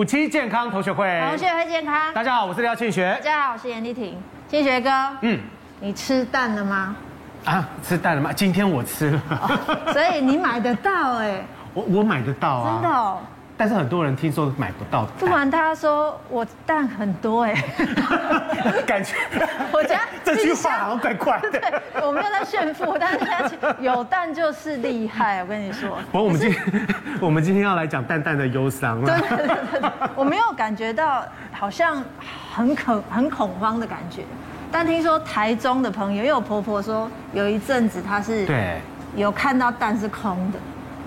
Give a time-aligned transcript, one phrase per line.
[0.00, 2.14] 夫妻健康同学会，同学会健康。
[2.14, 3.12] 大家好，我是廖庆学。
[3.16, 4.16] 大家好，我是严丽婷。
[4.48, 4.88] 庆学哥，
[5.20, 5.38] 嗯，
[5.78, 6.96] 你吃蛋了吗？
[7.44, 8.32] 啊，吃蛋了吗？
[8.32, 9.22] 今天我吃了。
[9.28, 11.44] 哦，所以你买得到哎？
[11.74, 13.18] 我我买得到啊，真的哦。
[13.60, 15.04] 但是很多人听说买不到。
[15.18, 17.54] 不瞒大家说我蛋很多哎，
[18.88, 19.14] 感觉
[19.70, 21.50] 我家 这句话好像怪怪的。
[21.50, 21.60] 对，
[22.02, 25.98] 我没有在炫富，但是有蛋就是厉害，我跟你说。
[26.10, 26.86] 不过我们今天
[27.20, 28.98] 我们今天要来讲蛋蛋的忧伤。
[29.04, 31.22] 对对对对，我没有感觉到
[31.52, 32.02] 好像
[32.54, 34.22] 很恐很恐慌的感觉，
[34.72, 38.80] 但听说台中的朋友，因为我婆婆说有一阵子她是对
[39.16, 40.58] 有看到蛋是空的，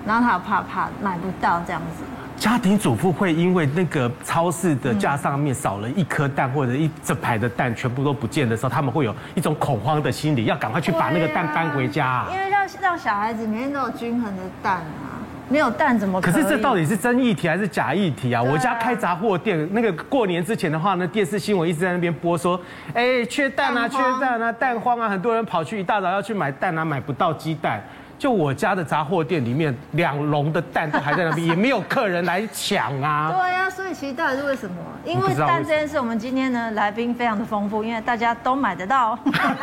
[0.06, 2.04] 然后她有怕怕买不到这样子。
[2.36, 12.06] 家庭主妇会因为那个超市的架上面少了一颗蛋，或者一整排的蛋全部都不见的时候，他们会有一种恐慌的心理，要赶快去把那个蛋搬回家。
[12.06, 12.28] 啊。
[12.30, 16.30] 因为让让小孩子每天都有均衡的蛋啊，没有蛋怎么可？
[16.30, 18.42] 可是这到底是真议题还是假议题啊？
[18.42, 22.60] 我家开杂货店，那个过年之前的话呢，电视新闻一直在那边播说，
[22.92, 27.82] 哎，缺蛋啊，缺蛋啊，蛋荒啊，很多人跑去一大早要去买蛋啊，买不到鸡蛋。
[28.24, 33.28] 就我家的杂货店里面，两笼的蛋都还在那边，也没有客人来抢啊。
[33.36, 34.76] 对呀、啊，所以其实到底是为什么？
[35.04, 39.18] 因为蛋这件事，我们今天呢来宾非常的丰富，因为大家都买得到。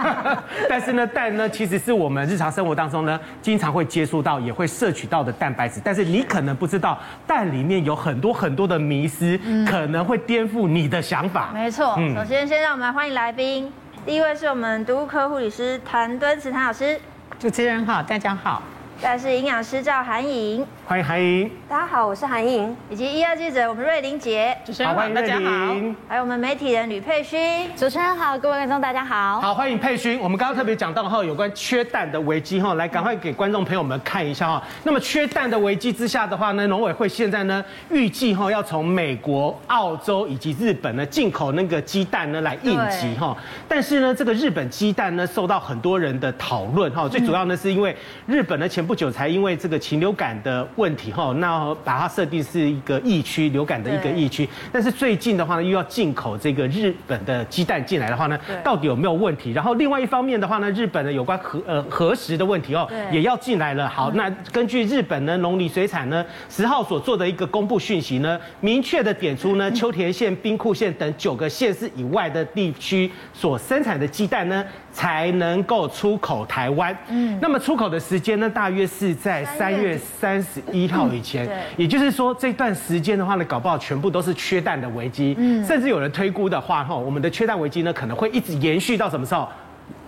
[0.69, 5.81] 但是呢，蛋呢其实是我们日常生活当中呢经常会接触到，也会摄取到的蛋白质。
[5.83, 9.35] 但是你可能不知道，蛋里面有很多很多的迷思，
[9.67, 11.49] 可能会颠覆你的想法。
[11.51, 13.73] 没错，首先先让我们来欢迎来宾，
[14.05, 16.99] 第一位是我们毒物科护理师谭敦慈谭老师。
[17.41, 18.61] 主持人好，大家好。
[19.01, 21.49] 我是营养师赵涵颖，欢迎韩颖。
[21.69, 22.75] 大家好，我是韩颖。
[22.89, 25.73] 以及医药记者我们瑞玲姐，主持人好，大家好。
[26.05, 27.39] 还有我们媒体人吕佩勋，
[27.77, 29.39] 主持人好，各位观众大家好。
[29.39, 30.19] 好，欢迎佩勋。
[30.19, 34.61] 我们刚刚特别讲到哈，有关缺蛋的危机哈，来赶快给观众朋友们看一下哈。
[34.83, 43.33] 那么缺蛋的危机之下的话呢，农委会现在呢预计哈要从美国、澳洲以及日本呢进口那个鸡蛋呢来应急哈。
[43.65, 47.95] 但是呢，这个日本鸡蛋呢受到很多人的讨论哈，最主要呢是因为
[48.27, 54.49] 日本呢前不久才因为这个禽流感的问题哈，那把它设定是一个疫区，流感的一个疫区。
[54.71, 59.51] 但是最近的话呢，又要进口这个日本的鸡蛋进来的话呢，到底有没有问题？
[59.51, 63.87] 然后另外一方面的话呢，日本的有关核呃核实的问题哦，也要进来了。
[63.87, 76.97] 好，那根据日本呢农林水产呢十号所做的一个公布讯息呢，明确的点出呢 秋田县、兵库县等九个县市以外的地区所生产的鸡蛋呢，才能够出口台湾。
[77.09, 81.49] 嗯，那么出口的时间呢，大约是在三月三十一号以前。
[81.77, 85.35] 也就是说这段时间的话呢，搞不好全部都是缺蛋的危机。
[85.37, 89.47] 嗯，甚至有人推估的话，哈，我们的缺蛋危机呢，可能会一直延续到什么时候？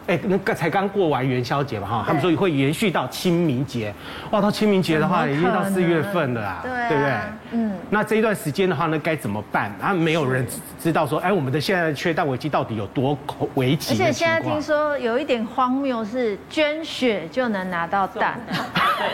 [0.06, 3.94] 哎，那个才刚过完元宵节嘛，哈，他们说会延续到清明节。
[4.32, 7.14] 哇，到清明节的话，已经到四月份了啊，对不对？
[7.52, 9.74] 嗯，那这一段时间的话呢，该怎么办？
[9.82, 10.46] 啊，没有人
[10.78, 13.18] 知道说，哎，我们的现在的缺蛋危机到底有多
[13.54, 13.94] 危急？
[13.94, 18.38] 而且现在听说有一点荒谬，是捐血就能拿到蛋。
[18.52, 19.08] 对，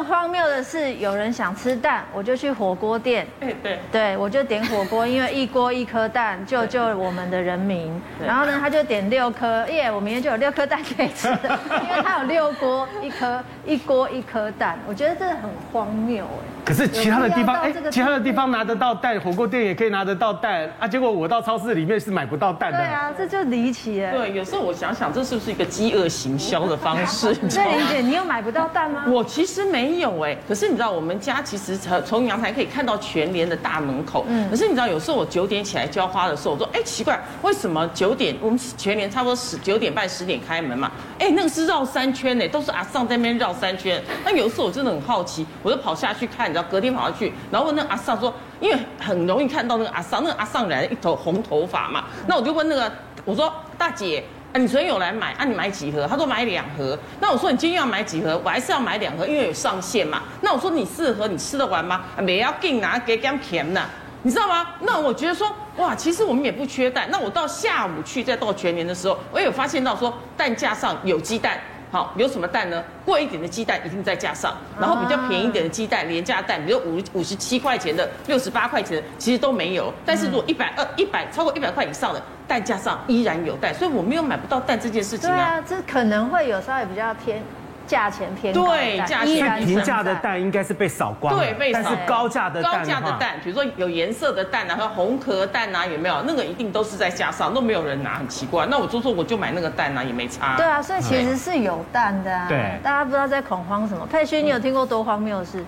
[0.00, 3.26] 更荒谬的是，有人想吃蛋，我就去火锅店。
[3.38, 8.00] 对对，对我就点火锅，因为一锅一颗蛋，救救我们的人民。
[8.26, 14.78] 然后呢，他就点六颗，耶，我明天就有六颗蛋可以吃的，因为他有六锅一颗，一锅一颗蛋。
[14.88, 16.59] 我觉得这很荒谬哎。
[16.64, 20.86] 可是其他的地方，哎，其他的地方拿得到蛋，火锅店也可以拿得到蛋啊。
[20.86, 22.78] 结果我到超市里面是买不到蛋的。
[22.78, 24.12] 对啊，这就离奇哎。
[24.12, 27.34] 对，有时候我想想，这是不是一个饥饿行销的方式？
[27.48, 29.04] 对玲姐，你有买不到蛋吗？
[29.08, 30.36] 我其实没有哎。
[30.48, 34.24] 可是你知道，我们家其实从从阳台可以看到全联的大门口。
[34.28, 34.48] 嗯。
[34.50, 40.90] 可是你知道，有时候我九点起来浇花的时候，我说，哎，奇怪，为什么九点我们全联差不多十九点半十点开门嘛？
[41.18, 44.02] 哎，那个是绕三圈呢，都是阿上在那边绕三圈。
[44.24, 46.66] 那有时候我真的很好奇，我就跑下去看，你知道。
[46.70, 52.92] 隔天跑下去，然后问那个阿桑说，因为很容易看到那个阿桑，那个阿桑染了一头红头发嘛，那我就问那个，
[53.24, 54.22] 我说大姐，
[54.52, 56.06] 啊，你昨天有来买，啊，你买几盒？
[56.06, 56.96] 他说买两盒。
[57.20, 58.40] 那我说你今天要买几盒？
[58.44, 60.22] 我还是要买两盒，因为有上限嘛。
[60.42, 62.02] 那我说你四盒你吃得完吗？
[62.18, 63.86] 没要紧拿给点甜呐，
[64.22, 64.66] 你知道吗？
[64.80, 67.08] 那我觉得说，哇，其实我们也不缺蛋。
[67.10, 71.58] 那我到下午去再到全年的时候，我也有发现到说，蛋架上有鸡蛋。
[71.90, 72.82] 好，有什么蛋呢？
[73.04, 79.92] 贵一点的鸡蛋一定在架上，然后比较便宜一点的鸡蛋，廉价蛋，比如五五十七块钱的、六十八块钱的，其实都没有。
[80.06, 85.34] 但是如果一百二、一百超过一百块以上的蛋架上依然有蛋，所以我没有买不到蛋这件事情啊。
[85.34, 87.42] 对啊，这可能会有稍微比较偏。
[87.90, 91.80] 价钱偏高，对，价钱平价的蛋应该是被扫光了，对，被扫。
[91.82, 96.22] 但是高价的蛋，高价的蛋，比如说有颜色的蛋啊，和红壳蛋啊，有没有？
[96.24, 98.64] 那个一定都是在架上，都没有人拿，很奇怪。
[98.66, 100.56] 那我就说我就买那个蛋啊，也没差。
[100.56, 102.46] 对啊，所以其实是有蛋的啊。
[102.48, 104.06] 对，大家不知道在恐慌什么。
[104.06, 105.64] 佩勋，你有听过多荒谬的事？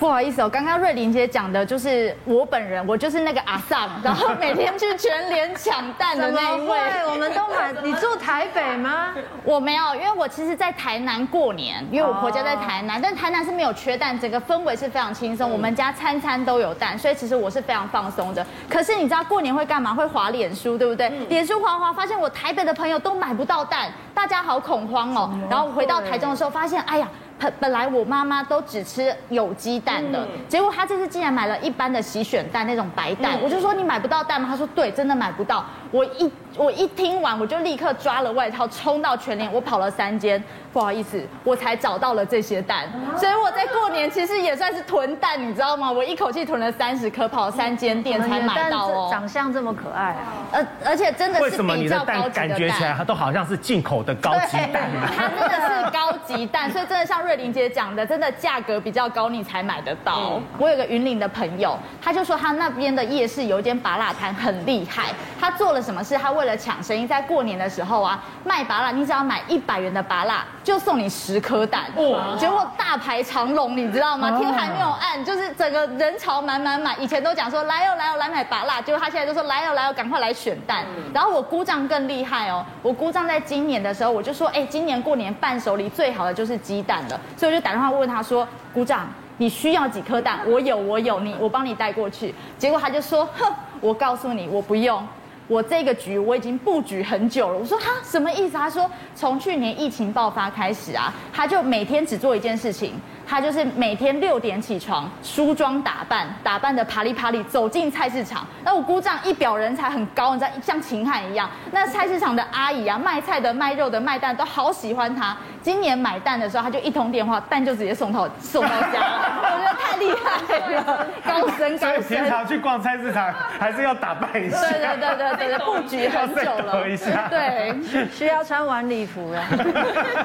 [0.00, 6.78] 不好意思哦，刚刚瑞玲姐讲的就是我本人，我就是那个阿桑，然后每天去全联抢蛋的那一位。
[7.06, 7.70] 我们都买。
[7.82, 9.08] 你住台北吗？
[9.44, 18.44] 我没有，因为我其实，在台南过年，因为我婆家在台南，但台南是没有缺蛋，整个氛围是非常轻松，我们家餐餐都有蛋，所以其实我是非常放松的。
[18.70, 19.92] 可是你知道过年会干嘛？
[19.92, 21.10] 会滑脸书，对不对？
[21.28, 25.30] 脸书滑滑，发现我台北的朋友都买不到蛋，大家好恐慌哦。
[25.50, 27.06] 然后回到台中的时候，发现，哎呀。
[27.40, 34.46] 本本来我妈妈都只吃有机蛋的，结果她这次竟然买了一般的洗选蛋那种白蛋，我就说，你买不到蛋吗？
[34.48, 35.64] 她说对，真的买不到。
[35.90, 36.30] 我一
[36.60, 40.42] 我一听完，我就立刻抓了外套，冲到全联，我跑了三间，
[40.74, 42.86] 不好意思，我才找到了这些蛋。
[43.16, 45.90] 所以我在过年其实也算是囤蛋，你知道吗？
[45.90, 49.08] 我一口气囤了三十颗，跑了三间店才买到哦。
[49.10, 50.14] 长相这么可爱，
[50.52, 54.90] 而而且真的是为什么你的蛋感觉起来它都好像是进口的高级蛋？
[55.16, 60.38] 它真的是高级蛋，所以真的像瑞玲姐讲的，真的价格比较高，你才买得到。
[60.58, 65.06] 我有个云岭的朋友，他就说他那边的夜市有一间芭乐摊很厉害，
[65.40, 65.80] 他做了。
[65.80, 66.14] 什么事？
[66.18, 71.84] 他为了抢生意，在过年的时候啊，卖拔蜡，你只要买一百元的拔蜡，就送你十颗蛋。
[71.96, 72.36] 哇！
[72.38, 74.38] 结果大排长龙，你知道吗？
[74.38, 77.00] 天还没有暗，就是整个人潮满满满。
[77.00, 80.84] 以前都讲说来哦来哦来买拔蜡，结果他现在就说来哦来哦，赶快来选蛋。
[81.12, 89.08] 然后我姑丈更厉害哦，我姑丈在今年的时候，我就说，哎，今年过年伴手礼最好的就是鸡蛋了，所以我就打电话问他说，姑丈，
[89.38, 90.40] 你需要几颗蛋？
[90.46, 92.34] 我有我有，你我帮你带过去。
[92.58, 95.06] 结果他就说，哼，我告诉你，我不用。
[95.50, 97.58] 我这个局我已经布局很久了。
[97.58, 98.52] 我说他，什么意思？
[98.52, 102.94] 他说从去年疫情爆发开始啊，他就每天只做一件事情。
[103.30, 108.44] 他就是每天六点起床，梳妆打扮，打扮的啪里啪里走进菜市场。
[108.64, 111.48] 那我姑丈一表人才很高，你知道，像秦汉一样。
[111.70, 115.36] 那菜市场的阿姨啊，卖菜的、卖肉的、卖蛋都好喜欢他。
[115.62, 118.98] 今年买蛋的时候，他就一通电话，蛋就直接送到送到家。
[118.98, 122.02] 我觉得太厉害了，高深高深。
[122.02, 124.60] 平常去逛菜市场还是要打扮一下。
[124.62, 126.82] 对对对对对对，布局很久了。
[126.90, 127.28] 一下。
[127.28, 127.76] 对，
[128.10, 129.44] 需要穿晚礼服了。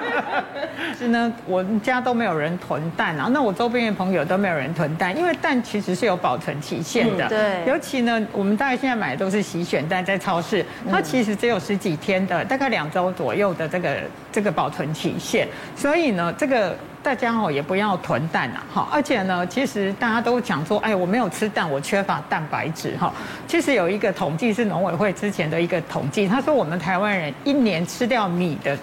[0.97, 2.81] 是呢，我们家都没有人囤。
[2.95, 7.27] 蛋啊，那我周边的朋友都没有人囤蛋，因为蛋其实是有保存期限的。
[7.27, 13.97] 对，尤其呢，我们大概现在买的都是洗选蛋，在超市，它其实只有十几天的，大概两周左右的这个
[14.31, 16.75] 这个保存期限，所以呢，这个。
[17.05, 23.13] 大家哦也不要囤蛋呐，哈，而且呢，其实大家都讲说，哎，我没有吃蛋，我缺乏蛋白质，哈。
[23.47, 28.75] 其实有一个统计是农委会之前的一个统计，他说我们台湾人一年吃掉米的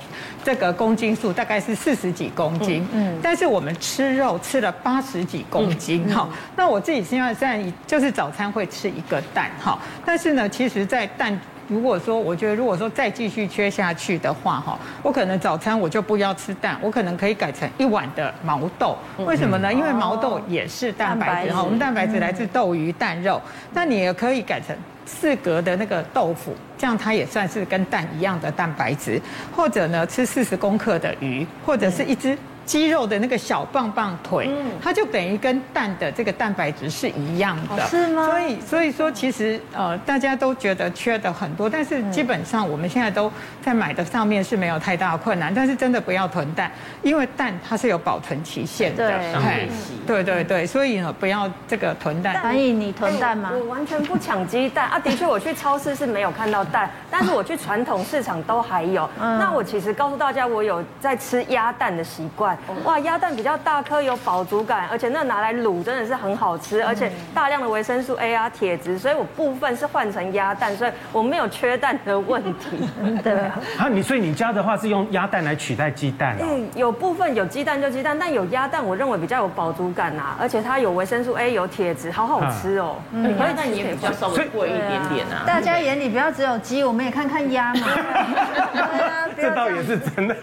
[0.44, 6.28] 这个公斤数大概是四十几公斤，嗯，但是我们吃肉吃了八十几公斤，哈。
[6.54, 9.76] 那我自己现在在就是早餐会吃一个蛋，哈，
[10.06, 11.36] 但是呢，其实在蛋。
[11.72, 18.96] 如果说我觉得如果说再继续缺下去的话哈，我可能早餐我就不要吃蛋，我可能可以改成一碗的毛豆。
[19.18, 19.72] 为什么呢？
[19.72, 23.40] 因为毛豆也是蛋白质哈，我们蛋白质来自豆鱼蛋肉。
[23.72, 24.76] 那你也可以改成
[25.06, 29.20] 四格的那个豆腐，这样它也算是跟蛋一样的蛋白质。
[29.56, 32.36] 或者呢，吃四十公克的鱼，或者是一只。
[32.72, 34.48] 鸡肉的那个小棒棒腿，
[34.82, 38.24] 它就等于跟蛋的这个蛋白质是一样的，是吗？
[38.24, 43.30] 所以，所以说其实呃，大家都觉得缺的很多，但是基本上我们现在都
[43.60, 45.52] 在买的上面是没有太大的困难。
[45.54, 49.68] 但是真的不要囤蛋，因为蛋它是有保存期限的，对，
[50.06, 52.40] 对对对，所以呢，不要这个囤蛋。
[52.40, 53.50] 所以你囤蛋吗？
[53.52, 54.98] 我完全不抢鸡蛋啊！
[54.98, 59.06] 的确，我去超市是没有看到蛋，但是我去传统市场都还有。
[59.18, 62.56] 那我其实告诉大家，我有在吃鸭蛋的习惯。
[62.84, 72.88] 哇，鸭蛋比较大颗，有饱足感，而且那拿来卤真的是很好吃，而且大量的维生素 A 啊、铁质，所以我部分是换成鸭蛋，所以我没有缺蛋的问题。
[73.22, 73.32] 对
[73.78, 76.36] 啊，你所以你家的话是用鸭蛋来取代鸡蛋？
[76.40, 82.96] 嗯，有部分有鸡蛋就鸡蛋，但有鸭蛋，我认为比较有饱足感啊，而且它有维生素 A，有铁质，好好吃哦。
[83.12, 85.44] 嗯，鸭蛋也比较稍微贵一点点啊。
[85.46, 87.86] 大家眼里不要只有鸡，我们也看看鸭嘛。
[89.36, 90.36] 这倒也是真的。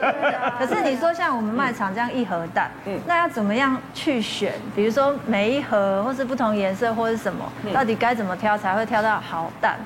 [0.57, 2.39] 可是你说像我们卖场像一盒。
[2.53, 4.53] 蛋，嗯，那要怎么样去选？
[4.75, 9.77] 比如说每一盒，或是不同颜色，或是什么，到底该怎么挑才会挑到好蛋？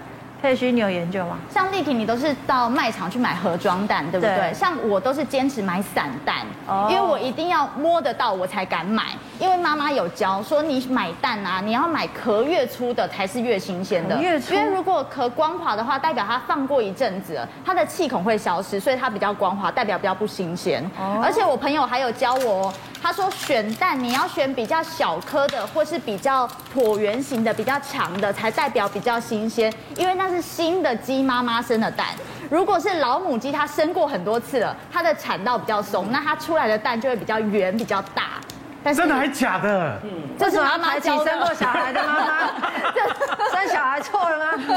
[0.43, 1.37] 佩勋，你有研究吗？
[1.49, 4.35] 像丽婷，你都是到卖场去买盒装蛋，对不对？
[4.35, 9.13] 对，像我都是坚持买散蛋，哦，因为我一定要摸得到我才敢买。
[9.39, 14.21] 因为妈妈有教说，你买蛋啊，你要买壳越粗的才是越新鲜的。
[14.21, 20.83] 越粗，因为如果壳光滑的话，代表它放过一阵子了，它的气孔会消失，所以它比较光滑，代表比较不新鲜。
[20.99, 22.73] 哦，而且我朋友还有教我，
[23.03, 30.23] 他说选蛋你要选比较小颗的，或是比较椭圆形的、比较长的，才代表比较新鲜，因为那。
[30.33, 32.07] 是新的鸡妈妈生的蛋，
[32.49, 38.41] 如果是老母鸡，它生过很多次了，它的产道比较松，那它出来的蛋就会比较圆、比较大。
[38.83, 39.99] 但是真的还假的？
[40.03, 42.47] 嗯，这是妈妈教生过小孩的妈妈，
[43.53, 44.45] 生小孩错了吗？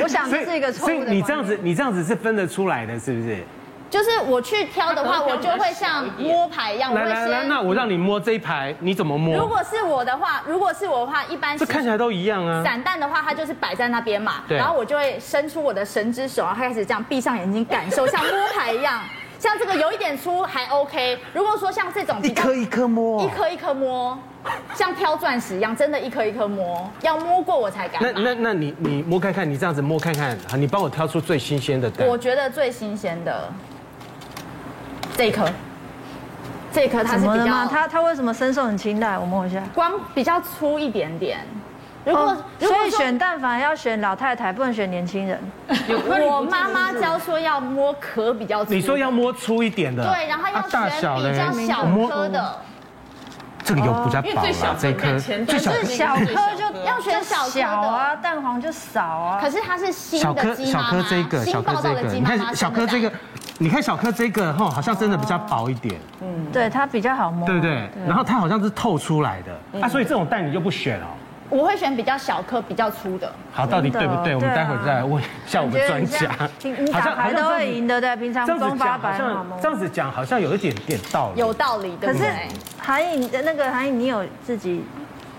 [0.00, 0.86] 我想这是一个错误。
[0.86, 3.44] 所以你这样子，你这样子是分得出来的，是不是？
[3.88, 6.92] 就是我去挑的话，我就会像摸牌一样。
[6.92, 9.36] 来来来，那我让你摸这一排，你怎么摸？
[9.36, 12.62] 如果是我的话，如果是我的话，一般这看起来都一样啊。
[12.64, 14.42] 散弹的话，它就是摆在那边嘛。
[14.48, 14.58] 对。
[14.58, 19.00] 然后我就会伸出我的神之手，然后开始这样闭上眼睛，感受像摸牌一样。
[19.38, 21.18] 像这个有一点粗还 OK。
[21.34, 24.18] 如果说像这种一颗一颗摸，一颗一颗摸，
[24.74, 28.02] 像挑钻石一样，真的一颗一颗摸，要摸过我才敢。
[28.02, 32.08] 那那那你你摸看看，你这样子摸看看，好，你帮我挑出最新鲜的蛋。
[32.08, 33.48] 我觉得最新鲜的。
[35.16, 35.48] 这一颗，
[36.72, 39.18] 这一颗它是比较，它它为什么深受很青睐？
[39.18, 41.38] 我摸一下，光比较粗一点点。
[42.04, 45.40] 如果、哦、所以选蛋反而要选老太太，不能选年轻人。
[46.28, 48.74] 我妈妈教说要摸壳比较粗。
[48.74, 50.04] 你说要摸粗一点的。
[50.04, 52.56] 对，然后要选比较小颗的。
[53.64, 59.40] 这个有比较薄啊，这颗最小小颗就要选小小啊，蛋黄就少啊。
[59.40, 63.10] 可是它是新的鸡妈妈，小颗这个，小颗这个，你看小颗这个。
[63.58, 67.88] 你看小颗这个哈，好像真的比较薄一点，嗯，对，它比较好摸，对不对？
[68.06, 71.06] 然后它好像是透出来的，啊，所以这种蛋你就不选哦。
[71.48, 73.32] 我会选比较小颗、比较粗的。
[73.52, 74.34] 好，到底对不对？
[74.34, 76.28] 我们待会儿再来问一下我们专家。
[76.92, 81.40] 好像牌都会赢的，对，平常中发白好这样子讲好像有一点点道理。
[81.40, 81.96] 有道理？
[82.00, 82.24] 可是
[82.78, 84.84] 韩颖的那个韩颖，你有自己。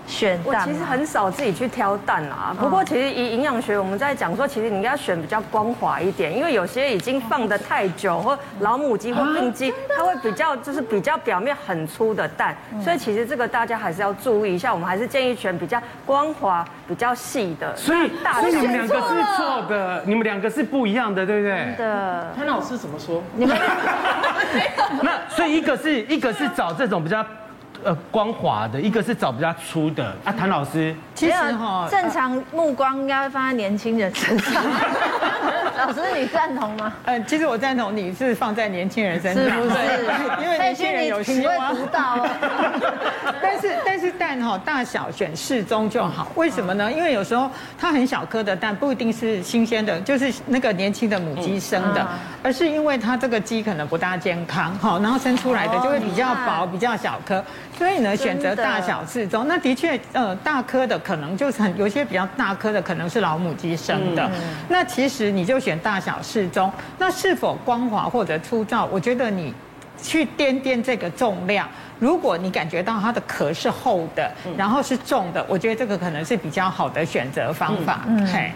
[0.08, 2.56] 选蛋，我其实很少自己去挑蛋啊。
[2.58, 12.56] 不过其实以营养学，我们在讲说，其实你应该选比较光滑一点，因为有些已经放得太久，或老母鸡或病鸡，它会比较就是比较表面很粗的蛋。
[12.82, 14.72] 所以其实这个大家还是要注意一下。
[14.72, 17.76] 我们还是建议选比较光滑、比较细的。
[17.76, 18.10] 所以，
[18.40, 21.74] 所以你们两个是错的，你们两个是不一样的，对不对？
[21.76, 22.32] 的。
[22.34, 23.22] 潘老师怎么说？
[23.34, 23.56] 你 们
[25.02, 27.24] 那所以一个是一个是找这种比较。
[27.84, 30.32] 呃，光滑的，一个是找比较粗的啊。
[30.32, 34.62] 谭老师，其实哈，正常目光应该会放在年轻人身上。
[35.76, 36.92] 老师，你赞同吗？
[37.06, 39.76] 嗯，其实我赞同你是放在年轻人身上，是不是？
[40.44, 41.76] 因为年轻人有希望。
[43.42, 46.30] 但是但是蛋哈大小选适中就好。
[46.36, 46.90] 为什么呢？
[46.92, 52.06] 因为有时候它很小颗的蛋不一定是新鲜的，就是那个年轻的母鸡生的，
[52.42, 57.42] 而是因为它这个鸡可能不大健康哈，然后生出来的就会比较薄、比较小颗。
[57.76, 59.46] 所以呢，选择大小适中。
[59.46, 64.30] 那的确，呃，大颗的可能就是很有些比较大颗的，可能是老母鸡生的。
[64.68, 66.70] 那其实你就选大小适中。
[66.98, 68.84] 那是否光滑或者粗糙？
[68.92, 69.54] 我觉得你
[70.02, 71.66] 去掂掂这个重量。
[71.98, 78.00] 如果你感觉到它的壳是厚的，然后是重的，我觉得这个可能是比较好的选择方法。
[78.06, 78.52] 嗯，嘿。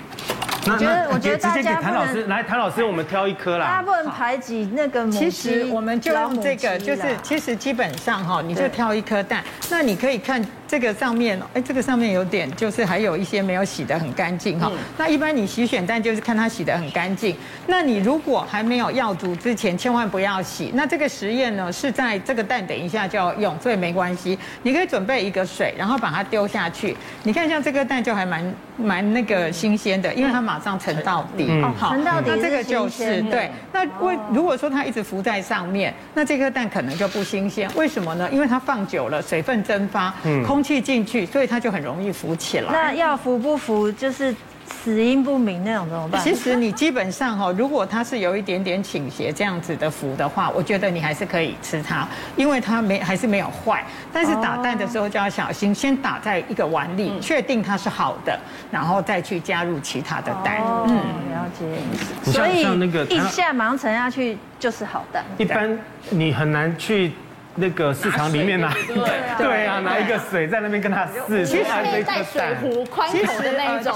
[0.64, 3.66] 我觉得，我觉得大家谭老师来，谭老师，我们挑一颗啦。
[3.66, 5.19] 大家不能排挤那个母鸡。
[5.19, 9.42] 其实我们就用这个，就是其实基本上哈，你就挑一颗蛋。
[9.69, 14.71] 那你可以看这个上面，哎，这个上面有点，就是还有一些没有洗的很干净哈。
[14.97, 17.37] 那一般你洗选蛋就是看它洗的很干净。
[17.66, 20.71] 那你如果还没有药煮之前，千万不要洗。
[20.75, 24.38] 那这个实验呢是在这个蛋等一下就要用，所以没关系。
[24.62, 26.97] 你可以准备一个水，然后把它丢下去。
[27.25, 30.51] 你看像这个蛋就还蛮蛮那个新鲜的，因为它马。
[30.52, 33.50] 马上沉到底，好，沉到底，那这个就是对。
[33.73, 37.71] 那为如果说它一直浮在上面，那这颗蛋可能就不新鲜。
[37.75, 38.28] 为什么呢？
[38.30, 40.12] 因为它放久了，水分蒸发，
[40.47, 42.71] 空气进去，所以它就很容易浮起来。
[42.71, 44.35] 那要浮不浮，就是。
[44.82, 46.20] 死因不明那种怎么办？
[46.20, 53.84] 其实你基本上哈，如果它是有一点点倾斜这样子的浮的话，我觉得你还是可以吃它，因为它没还是没有坏。
[54.12, 58.36] 但是打蛋的时候就要小心，先打在一个碗里，确定它是好的，
[58.72, 60.60] 然后再去加入其他的蛋。
[60.88, 60.96] 嗯，
[61.30, 62.32] 了解。
[62.32, 62.62] 所以
[63.08, 65.24] 一下马上沉下去就是好蛋。
[65.38, 65.78] 一般
[66.10, 67.12] 你很难去。
[67.54, 68.73] 那个市场里面拿，
[69.37, 73.94] 对啊，拿一个水在那边跟他试，其实可以带水壶宽口的那一种，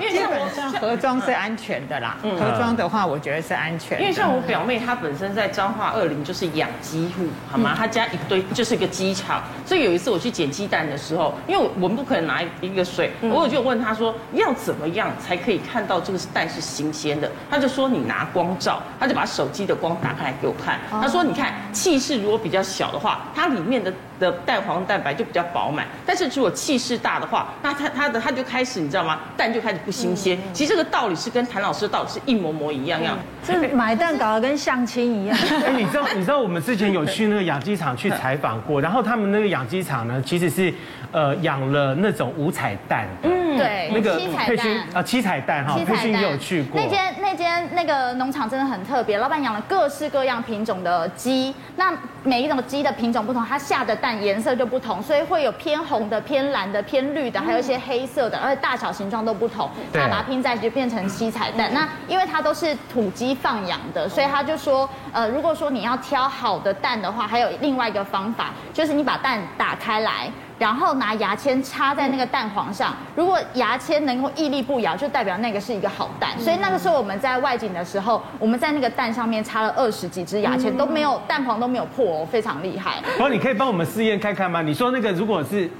[0.00, 2.16] 因为基本上盒装是安全的啦。
[2.22, 4.00] 盒装的话，我觉得是安全。
[4.00, 7.74] 因为像我表妹，她本身在彰化二林就是养鸡户，好吗？
[7.76, 17.30] 她家一堆就是一个鸡场，所以有一次我去捡鸡蛋的时候，因为我们不可能拿一个水，我就问她说要怎么样才可以看到这个蛋是新鲜的？
[17.50, 22.64] 她就说你拿光照，她就把手机的光打开来给我看，她说你看气势如果比较。
[22.70, 29.18] 小的话，它里面的的蛋黄蛋白就比较饱满，但是如果气势大的话，那它它的它就开始你知道吗？
[29.36, 30.38] 蛋就开始不新鲜。
[30.38, 33.18] 嗯、其实这个道理是跟谭老师的道理是一模模一样样。
[33.44, 35.36] 这、嗯、买蛋搞得跟相亲一样。
[35.66, 40.72] 哎，你知道你知道我们之前有去那个养鸡场去采访过，然后他们那个养鸡场呢，其实是
[41.10, 43.06] 呃养了那种五彩蛋。
[43.22, 46.80] 嗯，对，那个佩勋啊七彩蛋哈，佩勋也有去过。
[46.80, 51.90] 那间那间那个农场真的很特别，老板养了各式各样品种的鸡，那
[52.22, 61.72] 每一种鸡的品种不同，它下的蛋颜色就不同，所以会有偏红的、偏蓝的、偏绿的，还有一些黑色的，而且大小形状都不同，那把它拼在一起就变成七彩蛋。
[61.72, 70.30] 那因为它都是土鸡放养的，所以他就说，呃，如果说你要挑好的蛋的话，还有另外一个方法，就是你把蛋打开来。
[70.60, 76.38] 然后拿牙签插在那个蛋黄上，如果牙签能够屹立不摇，就代表那个是一个好蛋。
[76.38, 82.96] 所以那个时候我们在外景的时候，我们在那个蛋上面插了二十几只牙签，都没有蛋黄都没有破哦，非常厉害。
[83.14, 84.60] 不过你可以帮我们试验看看吗？
[84.60, 85.70] 你说那个如果是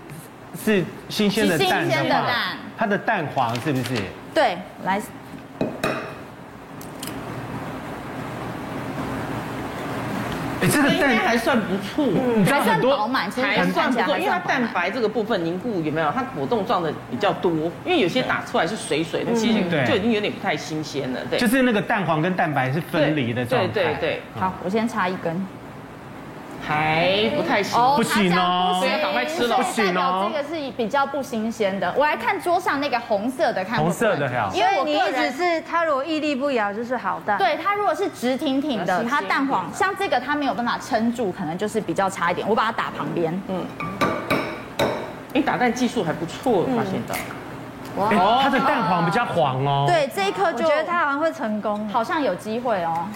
[0.65, 4.01] 是新鲜的蛋的话，它的蛋黄是不是？
[4.35, 4.99] 对，来。
[10.61, 16.11] 哎，这个蛋还算不错，嗯，还算饱满，其实还算不错，因为它蛋白这个部分凝固有没有？
[16.13, 17.51] 它果冻状的比较多，
[17.85, 21.21] 因为有些打出来是水水的，其实就已经有点不太新鲜了。
[21.31, 23.69] 对，就是那个蛋黄跟蛋白是分离的状态。
[23.69, 25.47] 对对对，好，我先插一根。
[26.67, 30.31] 还不太行，不行哦，不要赶快吃了，不行哦。
[30.33, 31.93] 这个是比较不新鲜的。
[31.97, 34.55] 我来看桌上那个红色的，看红色的好。
[34.55, 37.39] 因为你一直是它如果屹立不摇就是好蛋。
[37.39, 42.47] 对，它如果是直挺挺的，它蛋黄像这个它没有办法撑住，可能就是比较差一点。
[42.49, 43.43] 我把它打旁边。
[43.49, 43.65] 嗯。
[45.33, 47.15] 你打蛋技术还不错，我发现到。
[47.97, 49.85] 哇，它的蛋黄比较黄哦。
[49.87, 53.07] 对，这一颗就觉得它好像会成功，好像有机会哦。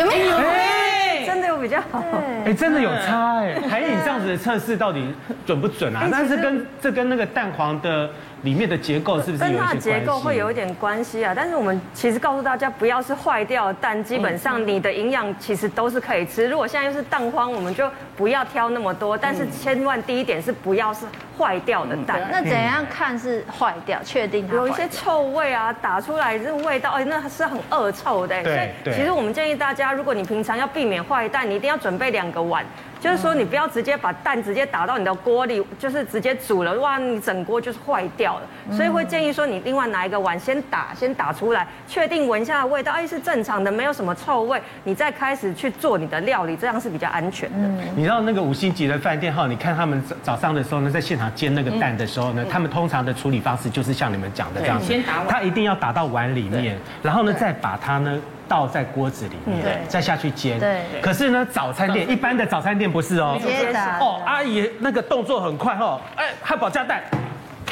[0.00, 0.36] 有没有？
[0.36, 2.02] 哎，真的有比较好。
[2.44, 3.54] 哎，真的有差哎。
[3.68, 5.14] 海你这样子的测试到底
[5.46, 6.08] 准不准啊？
[6.10, 8.10] 但是跟这跟那个蛋黄的。
[8.42, 11.32] 里面的结构是不是跟它的结构会有一点关系啊？
[11.36, 16.48] 但是我们其实告诉大家，不要是坏掉的蛋，基本上你的营养其实都是可以吃。
[16.48, 19.16] 如果现在又是蛋荒，我们就不要挑那么多。
[19.16, 21.04] 但是千万第一点是不要是
[21.38, 22.28] 坏掉的蛋。
[22.30, 23.98] 那怎样看是坏掉？
[24.02, 28.42] 确定它有一些臭味啊，打出来这个味道，哎，那是很恶臭的。
[28.42, 32.64] 所以其实我们建议大家，如果你平常要避免坏蛋，你一定要准备两个碗。
[33.00, 38.42] 就是说，你不要直接把蛋直接打到你的锅里，就是直接煮了，哇，你整锅就是坏掉了。
[38.76, 47.84] 所以会建议说，你另外拿一个碗先打，先打出来，确定闻一下的味道，哎，是正常的，没有什么臭味，你再开始去做你的料理，这样是比较安全的。
[47.96, 58.20] 你知道那个五星级的饭店哈，你看他们早早上的时候呢，在现场煎那个蛋的时候呢，他们通常的处理方式就是像你们讲的这样子，先打碗，他一定要打到碗里面，然后呢再把它呢。
[58.50, 60.58] 倒在锅子里面，再下去煎。
[60.58, 60.82] 对。
[61.00, 63.38] 可是呢，早餐店一般的早餐店不是哦。
[63.40, 63.96] 直接打。
[64.00, 67.00] 哦，阿姨那个动作很快哦，哎，汉堡加蛋，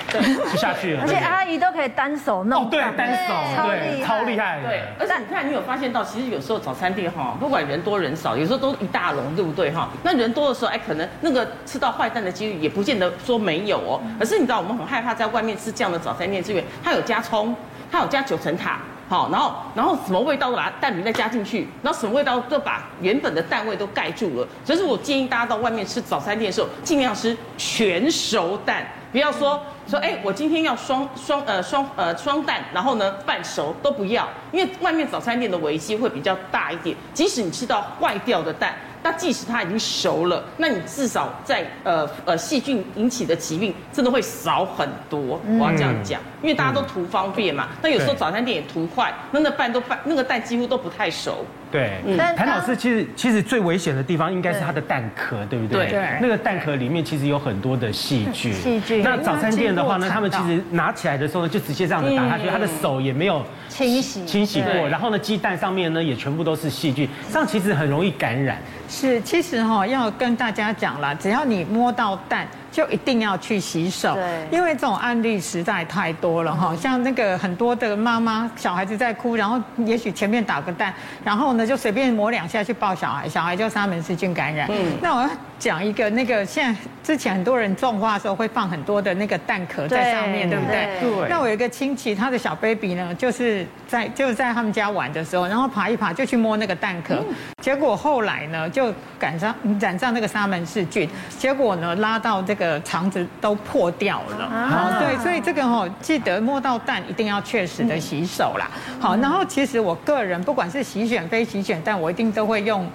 [0.08, 1.02] 对，就下去了。
[1.02, 2.62] 而且阿姨都可以单手弄。
[2.62, 4.60] 哦，对，单手，对，超厉害。
[4.62, 4.82] 对。
[5.00, 9.88] 而且你看，你有发现到，其实有时候早餐店哈，不管人多人少，有时候都一大笼，对不对哈？
[10.04, 14.00] 那人多的时候，哎，可能那个吃到坏蛋的几率也不见得说没有哦。
[14.16, 17.52] 可是你知道，我们很害怕在外面吃这样的早餐店资源，它有加葱，
[17.90, 18.78] 它有加九层塔。
[19.08, 24.46] 好，然后然后什么味道都把蛋饼再加进去，然后什么味道都把原本的蛋味都盖住了。
[24.64, 36.94] 所以说我建议大家到外面吃早餐店的时候，尽量吃全熟蛋，不要说说哎，我今天要双双呃双呃双蛋，然后呢半熟都不要，因为外面早餐店的危机会比较大一点。
[37.14, 38.74] 即使你吃到坏掉的蛋。
[39.02, 45.40] 那即使它已经熟了，那你至少在呃呃细菌引起的疾病真的会少很多。
[45.58, 47.68] 我要这样讲，因为大家都图方便嘛。
[47.82, 51.44] 那有时候早餐店也图快，那那蛋都半那个蛋几乎都不太熟。
[51.70, 52.00] 对，
[52.36, 55.88] 谭老师其实其实最危险的地方应该是它的蛋壳，对不对？
[55.88, 56.18] 对。
[56.20, 58.52] 那个蛋壳里面其实有很多的细菌。
[58.52, 59.02] 细菌。
[59.02, 68.58] 那早餐店的话呢，他们其实拿起来的时候呢，就直接这样子打下去，他的手也没有清洗清洗过，然后呢，鸡蛋上面呢也全部都是细菌，这样其实很容易感染。
[68.88, 72.46] 是，其实哈要跟大家讲了，只要你摸到蛋。
[72.78, 76.76] 就一定要去洗手，对，因为这种案例实在太多了哈。
[76.76, 84.68] 像那个很多的妈妈，小孩子在哭，然后也许前面打个蛋，然后呢就随便抹两下去抱小孩，小孩就沙门氏菌感染。
[84.70, 85.28] 嗯，那我要
[85.58, 91.00] 讲一个那个，现在之前很多人种花的时候会放很多的那个蛋壳在上面，对，对不对？
[91.00, 91.28] 对。
[91.28, 102.68] 那我有一个亲戚，他的小 baby 呢，就是在就是在他们家玩的时候，然后爬一爬就去摸那个蛋壳，嗯、结果后来呢就染上染上那个沙门氏菌，结果呢拉到这个。
[102.68, 108.68] 的肠子都破掉了，啊，对，所以这个哦，记得摸到蛋一定要确实的洗手啦。
[109.00, 112.86] 好，然后其实我个人不管是洗选非洗选蛋，我一定都会用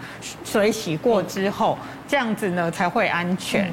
[0.45, 1.75] 水洗过之后，
[2.13, 3.67] 这样子呢才会安全。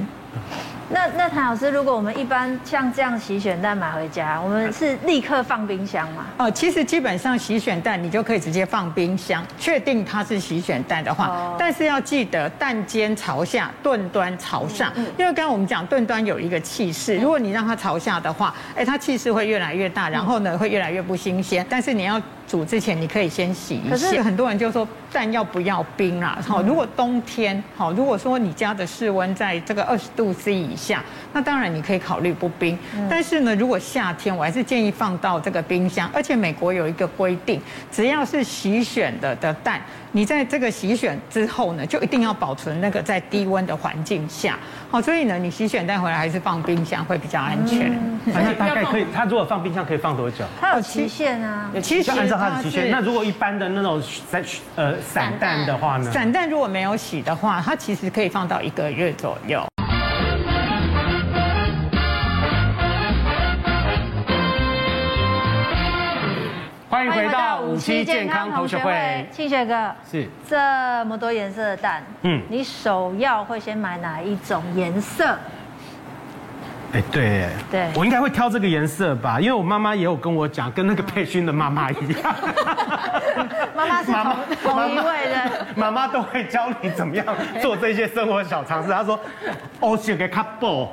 [0.88, 6.24] 那那谭老师，如果我们一般像这样洗选蛋买回家，我们是立刻放冰箱吗？
[6.38, 21.64] 哦，其实基本上洗选蛋你就可以直接放冰箱，确定它是洗选蛋的话，哦、但是要记得蛋尖朝下，炖端朝上，嗯嗯、因为刚刚我们讲炖端有一个气势，如果你让它朝下的话，哎，它气势会越来越大，然后呢会越来越不新鲜。
[21.68, 22.18] 但是你要
[22.50, 23.90] 煮之前，你可以先洗一下。
[23.90, 26.36] 可是很多人就说蛋要不要冰啊？
[26.44, 32.76] 好，如果冬天好，如果说你家的室温在这个二十度 C 以下，那当然你可以考虑不冰。
[33.08, 36.10] 但是呢，如果夏天，我还是建议放到这个冰箱。
[36.12, 37.60] 而且美国有一个规定，
[37.92, 39.80] 只要是洗选的的蛋，
[40.12, 44.58] 你在这个洗选之后呢，就一定要保存那个在低温的环境下。
[44.90, 47.92] 好，所以呢，你洗选带回来还是放冰箱会比较安全。
[48.32, 50.44] 反正大概可以，它如果放冰箱可以放多久？
[50.60, 52.90] 它有期限啊，其实按照它的期限。
[52.90, 54.42] 那如果一般的那种散
[54.74, 56.10] 呃散蛋的话呢？
[56.10, 59.64] 散蛋如果没有洗的话，它其实可以放到一个月左右。
[67.80, 75.36] 到五期健康同学会，庆学哥是这么多颜色的蛋，嗯，你首要会先买哪一种颜色？
[76.92, 82.34] 哎，对，对，我应该会挑这个颜色吧，因为我妈妈也有跟我讲，跟那个佩勋的妈妈一样。
[83.76, 87.24] 妈妈是同同一位的，妈妈都会教你怎么样
[87.60, 88.90] 做这些生活小常识。
[88.90, 89.18] 她说，
[89.80, 90.88] 哦，选个卡布，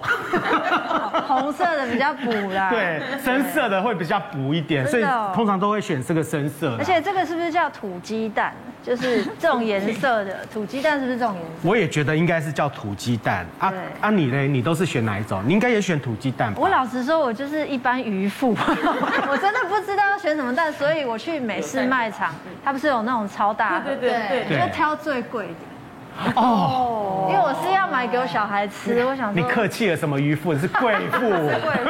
[1.28, 6.76] 红色的比较补啦，对，深色的会比较补一点，所以通常都会选这个深色。
[6.78, 8.54] 而且这个是不是叫土鸡蛋？
[8.88, 11.68] 就是这种颜色的 土鸡蛋，是不是这种颜色？
[11.68, 13.74] 我也觉得应该是叫土鸡蛋啊。
[14.00, 14.48] 啊，你嘞？
[14.48, 15.44] 你都是选哪一种？
[15.46, 16.60] 你应该也选土鸡蛋吧？
[16.62, 18.56] 我老实说，我就是一般渔夫，
[19.30, 26.32] 我真的不知道要选什么蛋，所以我去美式卖场，它不是有那种超大对对对对，就挑最贵的。
[26.36, 29.44] 哦，因为我是要买给我小孩吃，我想说。
[29.44, 30.54] 你客气了，什么渔夫？
[30.54, 31.20] 你是贵妇。
[31.20, 31.90] 贵妇。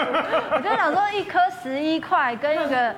[0.51, 2.95] 我就想说，一颗十一块跟一个。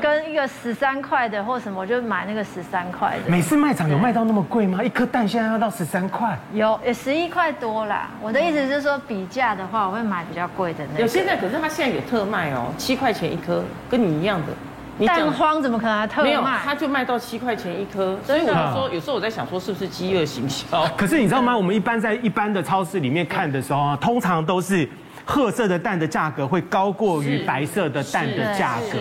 [0.00, 3.30] 跟一个十三块的或什么，我就买那个十三块的。
[3.30, 4.82] 每次卖场有卖到那么贵吗？
[4.82, 6.38] 一颗蛋现在要到十三块？
[6.52, 8.08] 有，也十一块多啦。
[8.22, 11.00] 我的意思是说，比价的话，我会买比较贵的那个。
[11.00, 15.06] 有现在，可是它现在有特卖哦，七块钱一颗，跟你一样的。
[15.06, 16.28] 蛋荒怎么可能还特卖？
[16.28, 18.18] 没有，它就卖到七块钱一颗。
[18.24, 20.86] 所以我就说，有时候我在想，说是不是饥饿行销？
[20.96, 21.56] 可是你知道吗？
[21.56, 24.88] 我们一般在一般的超市里面看的时候啊，通常都是。
[25.24, 28.98] 褐色的蛋的价格会高过于白色的蛋的价格。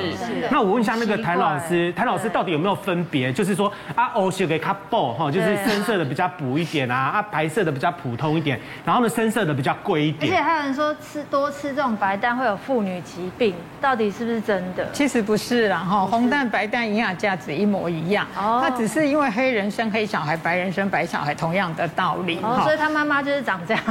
[0.51, 3.31] 那我问一下那个谭老师，谭老师到底有没有分别？
[3.33, 10.31] 就是说啊，欧写给卡布哈，就是深色的比较补一点啊，啊白色的比较普通一点，然后呢深色的比较贵一点。
[10.31, 14.87] 而且还有人说吃多吃这种白蛋会有妇女疾病，到底是不是真的？
[14.91, 22.39] 其实不是啦哈，红蛋白蛋营养价值一模一样，它只是因为黑人生黑小孩，白人生白小孩，同样的道理。
[22.43, 23.83] 哦，所以他妈妈就是长这样，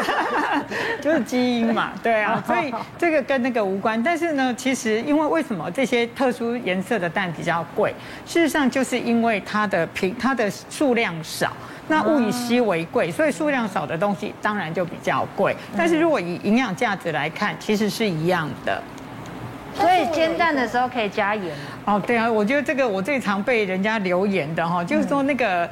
[1.00, 1.65] 就是基因。
[1.72, 4.02] 嘛，对啊，所以这个跟那个无关。
[4.02, 7.94] 但是呢，其实因为为什么这些特殊颜色的蛋比较贵？
[8.26, 11.52] 事实上就是因为它的品，它的数量少，
[11.88, 15.56] 那物以稀为贵，所以数量少的东西当然就比较贵。
[15.76, 18.82] 但是如果以营养价值来看，其实是一样的。
[19.74, 21.54] 所以煎蛋的时候可以加盐。
[21.84, 25.68] 哦，对啊，我觉得这个我最常被人家留言的哈，就是说那个。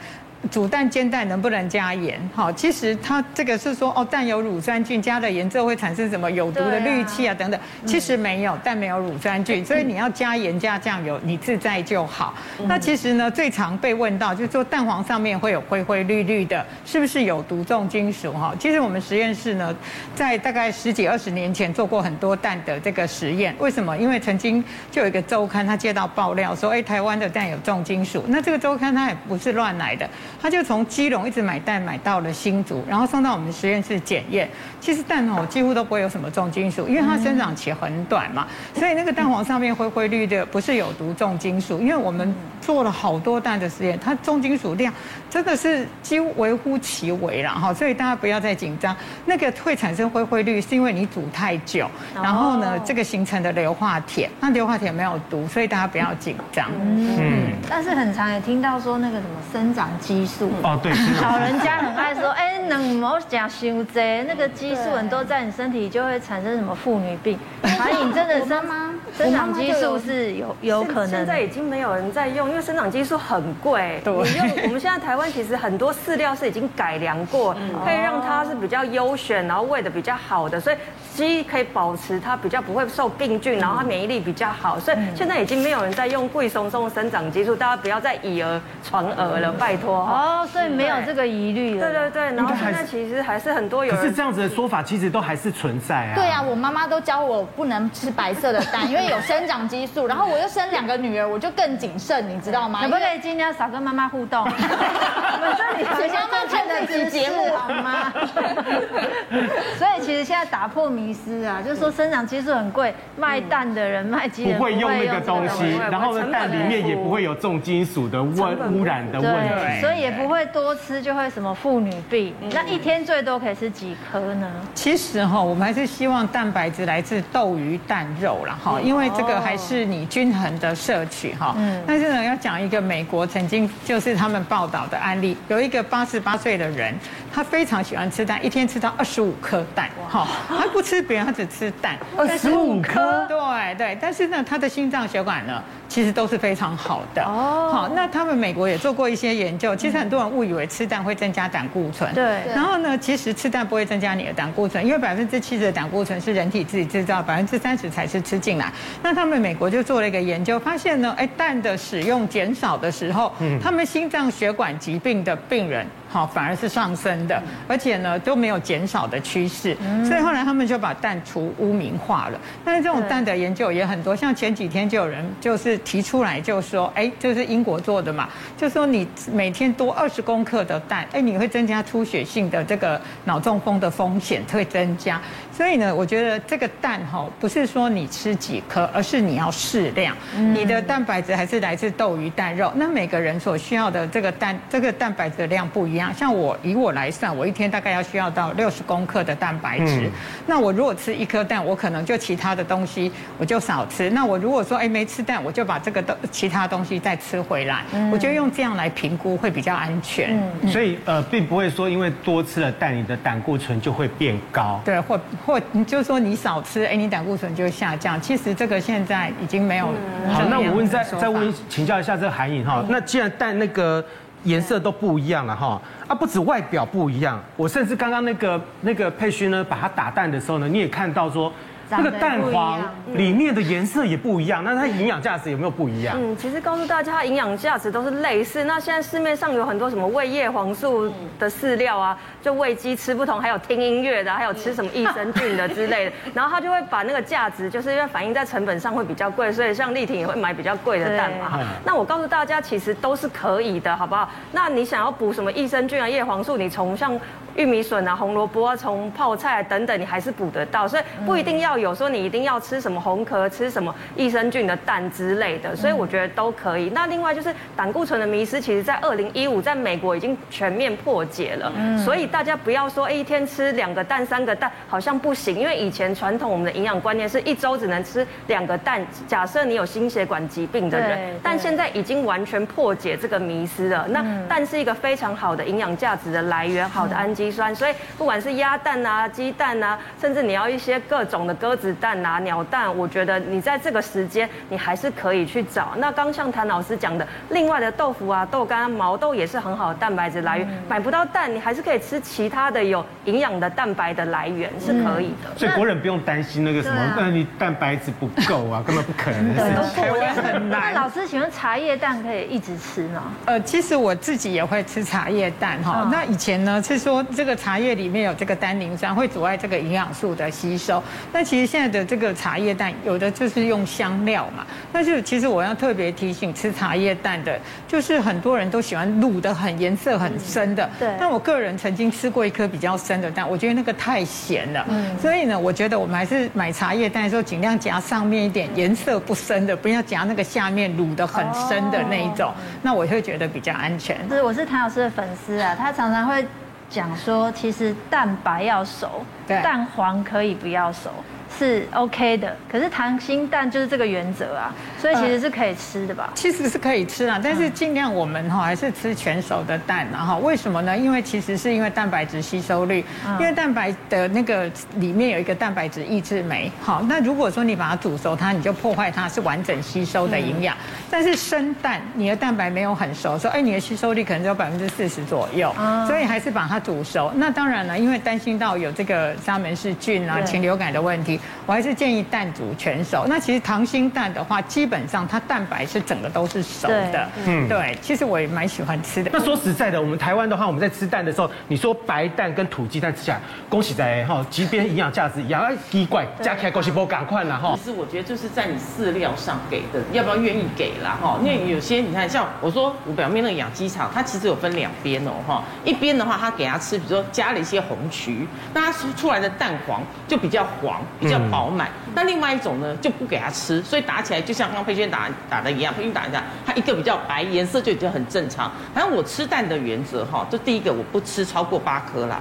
[0.51, 2.21] 煮蛋煎蛋能不能加盐？
[2.35, 7.59] 好，其实它这个是说哦，蛋有乳酸菌，加了盐之后会产生什么有毒的氯气啊等等。
[7.87, 12.35] 其实没有，蛋没有乳酸菌，所以你要加盐加酱油，你自在就好。
[12.67, 18.33] 那其实呢，最常被问到就是说蛋黄上面会有灰灰绿绿的，是不是有毒重金属？
[18.33, 19.75] 哈，其实我们实验室呢，
[20.15, 23.55] 在大概十几二十年前做过很多蛋的这个实验。
[23.59, 23.97] 为什么？
[23.97, 28.25] 因为曾经就有一个周刊，他接到爆料说，哎，台湾的蛋有重金属。
[28.29, 30.09] 那这个周刊它也不是乱来的。
[30.45, 34.47] 他就从基隆一直买蛋买到了新竹，然后送到我们实验室检验。
[34.79, 41.81] 其实蛋哦几乎都不会有什么重金属，因为它生长期很短嘛，所以那个蛋黄上面灰灰绿的不是有毒重金属。
[41.81, 44.93] 因为我们做了好多蛋的实验，它重金属量
[45.31, 48.95] 真的是几乎微乎其微了哈，所以大家不要再紧张。
[49.25, 56.71] 那个会产生灰灰绿是因为你煮太久，然后呢这个形成的硫化铁，那硫化铁没有毒，所以大家不要紧张。
[56.79, 60.34] 嗯，但是很常也听到说那个什么生长激素。
[60.63, 60.93] 哦，对，
[61.23, 67.39] 老人家很爱说，哎，能不讲伤济，那个激素很多在你身体就会产生什么妇女病。
[67.79, 68.93] 韩颖真的生吗？
[69.17, 71.09] 生长激素是有有可能。
[71.09, 74.01] 现在已经没有人在用，因为生长激素很贵。
[74.05, 74.15] 对。
[74.15, 80.77] 你用我们现在台湾其实很多饲料是已经改良过，可以让它是比较优选，然后喂的比较好的，所以
[81.15, 84.81] 鸡可以保持它比较不会受病菌，然后它免疫力比较好。
[84.81, 89.95] 所以现在已经没有人在用贵松松生长激素，大家不要再以讹传讹了，拜托。
[90.25, 91.87] 哦，所以没有这个疑虑了。
[91.87, 93.95] 对对对，然后现在其实还是很多有。
[93.95, 96.15] 可是这样子的说法其实都还是存在啊。
[96.15, 100.07] 对啊，我妈妈都教我不能吃白色的蛋， 因为有生长激素。
[100.07, 102.81] 然后我又生两个女儿，我就更谨慎，你知道吗？
[102.83, 104.45] 可不可以今天少跟妈妈互动？
[104.45, 108.13] 我说你妈妈看这期节目好吗？
[109.79, 122.35] 所以其实现在打破迷思啊，就是说生长激素很贵，卖蛋的人卖鸡人不会用那个东西，然后呢，蛋里面也不会有重金属的问污染的问题，所以也不会多吃就会什么妇女病。
[122.53, 124.51] 那一天最多可以吃几颗呢？
[124.75, 131.55] 其实哈，我们还是希望蛋白质来自豆、鱼、蛋、肉了哈，因为这个还是你均衡的摄取哈。
[131.57, 131.83] 嗯。
[131.87, 136.95] 但是呢，要讲一个美国曾经就是他们报道的案例，有一个八十八岁的人，
[137.33, 143.99] 他非常喜欢吃蛋，一天吃到二十五颗蛋，哈，他不吃别人，他只吃蛋，二十五颗，对对。
[143.99, 147.25] 但是呢，他的心脏血管呢，其实都是非常好的。
[147.25, 147.71] 哦。
[147.73, 152.25] 好，那他们美国也做过一些研究，其实很多人误以为吃蛋会增加胆固醇，对。
[152.55, 158.73] 然后呢，其实吃蛋不会增加你的胆固醇，因为百分之七十的胆固醇是人体自己制造，百分之三十才是吃进来。
[159.03, 165.87] 那他们美国就做了一个研究，发现呢，哎，蛋的使用减少的时候，嗯，他们心脏血管疾病的病人。
[166.15, 172.39] 好，反而是上升的，而且呢都没有减少的趋势，所以后来他们就把蛋除污名化了。
[172.65, 185.21] 但是这种蛋的研究也很多，像前几天就有人就是提出来就说，哎，这是英国做的嘛，就说你每天多二十公克的蛋，哎，你会增加出血性的这个脑中风的风险会增加。
[185.57, 190.17] 所以呢，我觉得这个蛋哈不是说你吃几颗，而是你要适量。
[190.53, 196.13] 你的蛋白质还是来自豆、鱼、蛋、肉，那每个人所需要的这个蛋这个蛋白质的量不一样。
[196.13, 200.11] 像我以我来算，我一天大概要需要到六十公克的蛋白质。
[200.45, 204.11] 那我如果吃一颗蛋，我可能就其他的东西我就少吃。
[204.11, 207.85] 那我如果说哎没吃蛋，我就把这个东其他东西再吃回来。
[208.11, 210.37] 我觉得用这样来评估会比较安全。
[210.67, 214.81] 所以呃，并不会说因为多吃了蛋，你的胆固醇就会变高。
[214.85, 218.21] 对，或或你就说你少吃，哎，你胆固醇就下降。
[218.21, 219.87] 其实这个现在已经没有。
[220.33, 224.05] 好，那我问再再问请教一下这个韩颖哈，那既然蛋那个。
[224.45, 231.51] 颜色都不一样了哈，啊，不止外表不一样，我甚至刚刚那个那个佩勋呢，把它打蛋的时候呢，你也看到说。
[231.91, 232.81] 那个蛋黄
[233.15, 236.17] 里面的颜色也不一样，那它营养价值有没有不一样？
[236.19, 238.65] 嗯，其实告诉大家，它营养价值都是类似。
[238.65, 246.13] 那现在市面上有很多什么喂叶黄素的饲料啊，就喂鸡吃不同，还有听音乐的，还有吃什么益生菌的之类的。
[246.35, 251.61] 然后它就会把那个价值，就是因为反映在成本上会比较贵，所以像丽婷也会买比较贵的蛋嘛。
[251.85, 254.29] 那我告诉大家，其实都是可以的，好不好？
[254.53, 257.19] 那你想要补什么益生菌啊、叶黄素，你从像。
[257.57, 266.91] 玉米笋啊、红萝卜啊、从泡菜等等，你还是补得到，所以不一定要有说你一定要吃什么红壳、吃什么益生菌的蛋之类的，所以我觉得都可以。
[266.91, 279.05] 那另外就是胆固醇的迷失，其实在二零一五在美国已经全面破解了，所以大家不要说一天吃两个蛋、三个蛋好像不行，因为以前传统我们的营养观念是一周只能吃两个蛋。
[279.27, 284.07] 假设你有心血管疾病的人，但现在已经完全破解这个迷失了。
[284.09, 287.75] 那蛋是一个非常好的营养价值的来源，好的氨基酸。
[287.75, 295.95] 所以不管是鸭蛋啊、鸡蛋啊，甚至你要一些各种的鸽子蛋啊、鸟蛋，我觉得你在这个时间你还是可以去找。
[295.97, 300.69] 那刚像谭老师讲的，另外的豆腐啊、豆干、毛豆也是很好的蛋白质来源。
[300.87, 305.57] 买不到蛋，你还是可以吃其他的有营养的蛋白的来源是可以的。
[305.57, 310.69] 所以国人不用担心那个什么，那你蛋白质不够啊，根本不可能的事情。
[310.69, 313.33] 那老师请问茶叶蛋可以一直吃吗？
[313.47, 316.11] 呃，其实我自己也会吃茶叶蛋哈。
[316.13, 317.25] 那以前呢是说。
[317.35, 321.03] 这个茶叶里面有这个单宁酸，会阻碍这个营养素的吸收。
[321.33, 324.65] 那其实现在的这个茶叶蛋，有的就是用香料嘛。
[324.93, 330.89] 但是其实我要特别提醒吃茶叶蛋的，就是很多人都喜欢卤的很颜色很深的。
[330.99, 331.15] 对。
[331.19, 334.85] 但我个人曾经吃过一颗比较深的蛋，我觉得那个太咸了。
[334.89, 335.19] 嗯。
[335.19, 342.53] 所以呢，我觉得我们还是买茶叶蛋的时候，尽量夹上面一点颜色不深的，不要夹那个下面卤的很深的那一种。
[342.83, 344.17] 那我会觉得比较安全。
[344.29, 346.45] 是，我是谭老师的粉丝啊，他常常会。
[346.91, 351.11] 讲说，其实蛋白要熟，蛋黄可以不要熟，
[351.59, 356.31] 是 OK 的，可是溏心蛋就是这个原则啊，所以其实是可以吃的吧？
[356.35, 360.97] 其实是可以吃啊，但是尽量我们哈还是吃全熟的蛋，然后为什么呢？
[360.97, 363.05] 因为其实是因为蛋白质吸收率，
[363.39, 370.77] 因为蛋白的那个里面有一个蛋白质抑制酶，好，那如果说你把它煮熟它，你就破坏它是完整吸收的营养，
[371.11, 375.73] 但是生蛋你的蛋白没有很熟，说哎你的吸收率可能只有百分之四十左右，
[376.07, 377.33] 所以还是把它煮熟。
[377.37, 381.39] 那当然了，因为担心到有这个沙门氏菌啊、禽流感的问题。
[381.67, 383.25] 我还是建议蛋煮全熟。
[383.29, 387.29] 那其实溏心蛋的话，基本上它蛋白是整个都是熟的。
[387.47, 389.31] 嗯，对，其实我也蛮喜欢吃的。
[389.33, 397.75] 那说实在的，我们台湾的话，我们在吃蛋的时候，你说白蛋跟土鸡蛋吃起来，恭喜在哈，即便营养价值一样，奇怪，加起来恭喜不赶快了哈。
[397.79, 401.39] 其实我觉得就是在你饲料上给的，要不要愿意给啦哈？
[401.43, 405.63] 因为有些你看，像我说我表面那个养鸡场，它其实有分两边哦哈。
[405.85, 411.89] 一边的话，它给它吃，比如说加了一些红曲，那它出来的蛋黄就比较黄，比较饱满。
[412.15, 418.71] 那另外一种呢，就不给他吃，所以打起来就像刚刚佩轩打打的一样，佩娟打一下，它一个比较白，颜色就已经很正常。
[418.95, 422.41] 反正我吃蛋的原则哈，就第一个我不吃超过八颗啦，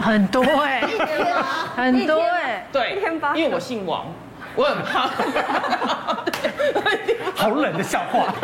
[0.00, 0.82] 很多哎，
[1.76, 2.98] 很多 哎，对，
[3.34, 4.06] 因为我姓王。
[4.56, 5.08] 我很怕，
[7.34, 8.34] 好冷的笑话。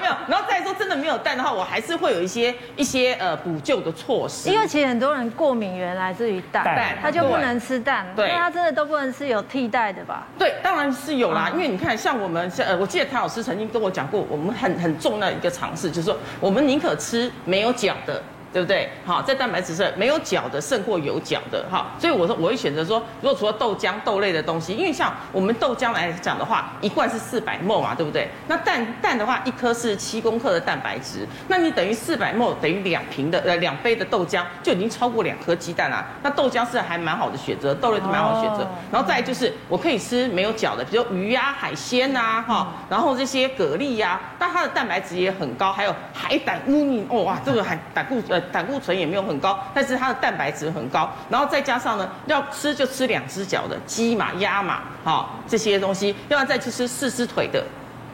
[0.00, 4.48] 没有，然后再说真的没有蛋的话，我还是会有一些一些呃补救的措施。
[4.48, 8.06] 因为其实很多人过敏源来自于蛋，蛋他就不能吃蛋。
[8.16, 10.26] 对，那他真的都不能吃有替代的吧？
[10.38, 11.50] 对，当然是有啦。
[11.52, 18.22] 因为你看，像我们像呃，我记得谭老师曾经跟我讲过，我们很很重要的一个尝试，就是说我们宁可吃没有脚的。
[18.52, 18.90] 对不对？
[19.06, 28.28] 好，在蛋白质是没有角的胜过有角的，哈，所以我说我会选择说，如果除了豆浆、豆类的东西，因为像我们豆浆来讲的话，一罐是四百 ml 嘛，对不对？
[28.48, 36.04] 那蛋蛋的话，一颗是七公克的蛋白质，那你等于四百 ml 等于两瓶的呃两杯的豆浆就已经超过两颗鸡蛋啦。
[36.22, 38.66] 那豆浆是还蛮好的选择，豆类是蛮好的选择。
[38.90, 48.39] 然后再就是我可以吃没有角的，比如鱼呀、海鲜呐，哈，然后这些蛤蜊呀，但它的蛋白质也很高，还有海胆乌泥，哦哇，这个海胆固呃。
[48.52, 57.64] 胆固醇也没有很高，但是它的蛋白质很高，然后再加上呢，要吃就吃两只脚的鸡嘛、鸭嘛，好这些东西，要不然再去吃四只腿的，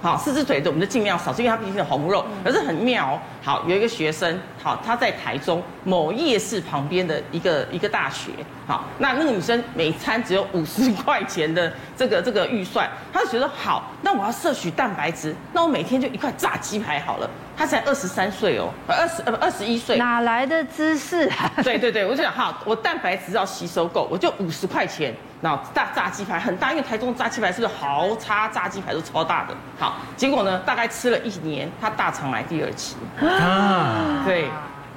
[0.03, 3.21] 好四只腿的我们就尽量少吃，因为它毕竟是红肉，可是很妙哦。
[3.43, 8.33] 好，有一个学生，好他在台中某夜市旁边的一个一个大学，
[8.67, 17.31] 好那那个女生每餐只有五十块钱的这个这个预算，她就觉得好，那我要摄取蛋白质，那我每天就一块炸鸡排好了。
[17.57, 21.51] 他才二十三岁哦，二十呃不二十一岁，哪来的知识 啊？
[21.65, 29.55] 对对对，我就想哈，我蛋白质要吸收够，我就五十块钱，然后大炸鸡排很大，因为台中炸鸡排是不是豪差炸鸡排都超大的？
[29.79, 34.51] 好，结果呢，大概吃了一年，他大肠癌第二期啊，对，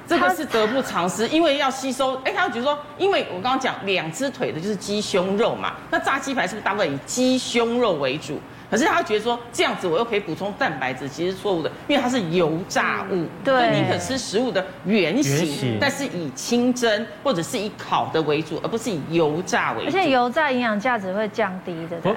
[0.06, 8.38] 这个是得不偿失，因为要吸收，哎，他就觉得说，因为我刚刚讲两只腿的就是鸡胸肉嘛，那炸鸡排是不是大部分以鸡胸肉为主？
[8.70, 19.86] 可是他觉得说这样子我又可以补充蛋白质，其实错误的，因为它是油炸物，对，宁可吃食物的原型，但是以清蒸或者是以烤的为主，而不是以油炸为主。
[19.86, 22.14] 而且油炸营养价值会降低的，对，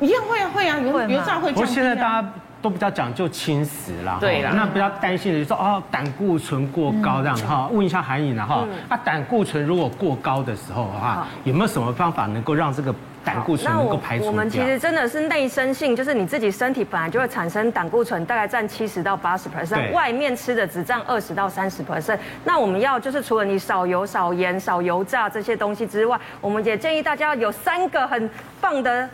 [0.00, 1.54] 一样会啊会啊，油油炸会降低。
[1.54, 2.28] 不过现在大家
[2.60, 12.92] 都比较讲究轻食啦，对啦，那比较担心的就是说哦胆固醇过高这样哈，问一下韩颖了哈，啊胆固醇如果过高的时候的话，有没有什么方法能够让这个？
[13.24, 14.18] 胆固醇能够排。
[14.20, 22.18] 我们其实真的是内生性，就是你自己身体本来就会产生胆固醇，大概占七十到八十 percent，外面吃的只占二十到三十 percent。
[22.44, 28.28] 那我们要就是除了你少油、少盐、少油炸这些东西之外，我们也建议大家有三个很
[28.60, 29.08] 棒的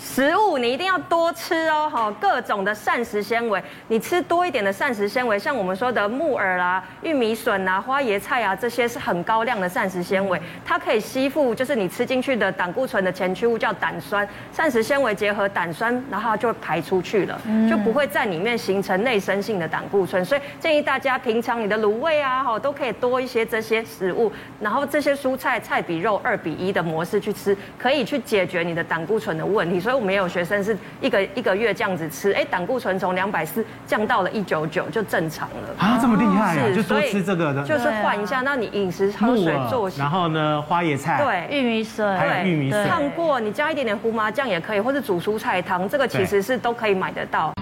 [0.00, 13.62] 食物，你一定要多吃哦，哈，各种的膳食纤维，你吃多一点的膳食纤维，像我们说的木耳啦、玉米笋啊、花椰菜啊，这些是很高量的膳食纤维，它可以吸附就是你吃进去的胆固醇的前驱物。
[13.62, 20.24] 叫胆酸，膳食纤维结合胆酸，然后它就排出去了，就不会在里面形成内生性的胆固醇。
[20.24, 29.78] 所以建议大家平常你的卤味啊，哈，都可以多一些这些食物，然后这些蔬菜菜比肉二比一的模式去吃，可以去解决你的胆固醇的问题。
[29.78, 35.68] 所以我们也有学生是一个一个月这样子吃，哎，胆固醇从两百四降到了一九九，就正常了。
[35.78, 36.74] 啊，这么厉害啊！
[36.74, 38.40] 就多吃这个的，就是换一下。
[38.40, 47.52] 那你饮食喝水作息，然后呢，花椰菜，对，玉米笋，还有玉米笋，烫过，你加一点点胡麻酱也可以，或者煮蔬菜汤，这个其实是都可以买得到。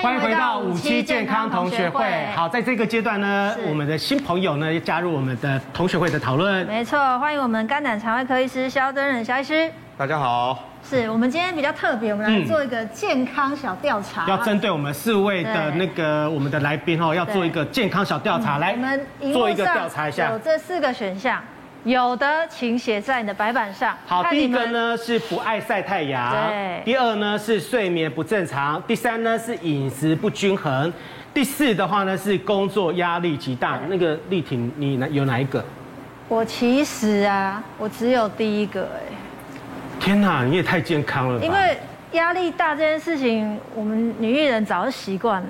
[0.00, 2.04] 欢迎回到五期健康同学会。
[2.36, 6.64] 好，在这个阶段呢，我们的新朋友呢加入我们的同学会的讨论。
[6.66, 9.70] 没错，欢迎我们肝胆肠胃科医师肖敦仁萧医师。
[9.96, 10.73] 大家好。
[10.88, 14.28] 是我们今天比较特别，我们来做一个健康小调查。
[14.28, 20.30] 要针对我们四位的那个我们的来宾哦，要做一个健康小调查，来我们做一个调查一下。
[20.30, 21.42] 有这四个选项。
[21.84, 23.94] 有的，请写在你的白板上。
[24.06, 26.32] 好，第一个呢是不爱晒太阳。
[26.32, 26.82] 对。
[26.84, 28.82] 第二呢是睡眠不正常。
[28.86, 30.92] 第三呢是饮食不均衡。
[31.32, 33.78] 第四的话呢是工作压力极大。
[33.88, 35.64] 那个丽婷，你有哪一个？
[36.28, 39.13] 我其实啊，我只有第一个哎。
[40.04, 41.44] 天哪，你也太健康了吧。
[41.46, 41.78] 因为
[42.12, 45.48] 压力大这件事情，我们女艺人早就习惯了，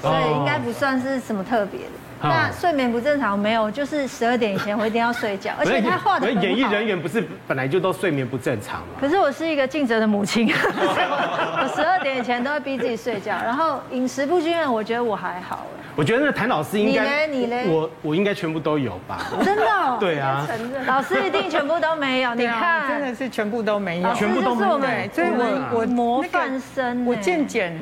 [0.00, 1.86] 所以应该不算是什么特别的。
[2.22, 3.68] 那睡眠不正常没有？
[3.68, 6.30] 就是十二点以前我一定要睡觉， 而且他画的。
[6.30, 8.86] 演艺人员不是本来就都睡眠不正常吗？
[9.00, 15.66] 可是我是一个尽责的母亲， 我十二点以前都会逼自己睡觉，然后饮食不均衡，我觉得我还好。
[15.96, 17.56] 我觉得那谭老师应该，你呢？
[17.56, 17.72] 你呢？
[17.72, 19.32] 我我应该全部都有吧？
[19.42, 19.62] 真的？
[19.64, 19.96] 哦？
[20.00, 20.46] 对啊。
[20.86, 22.34] 老师一定全部都没有。
[22.34, 24.14] 你看，真的是全部都没有。
[24.14, 24.78] 全部都没有。
[24.78, 27.74] 对，所以我我模范生，我健检，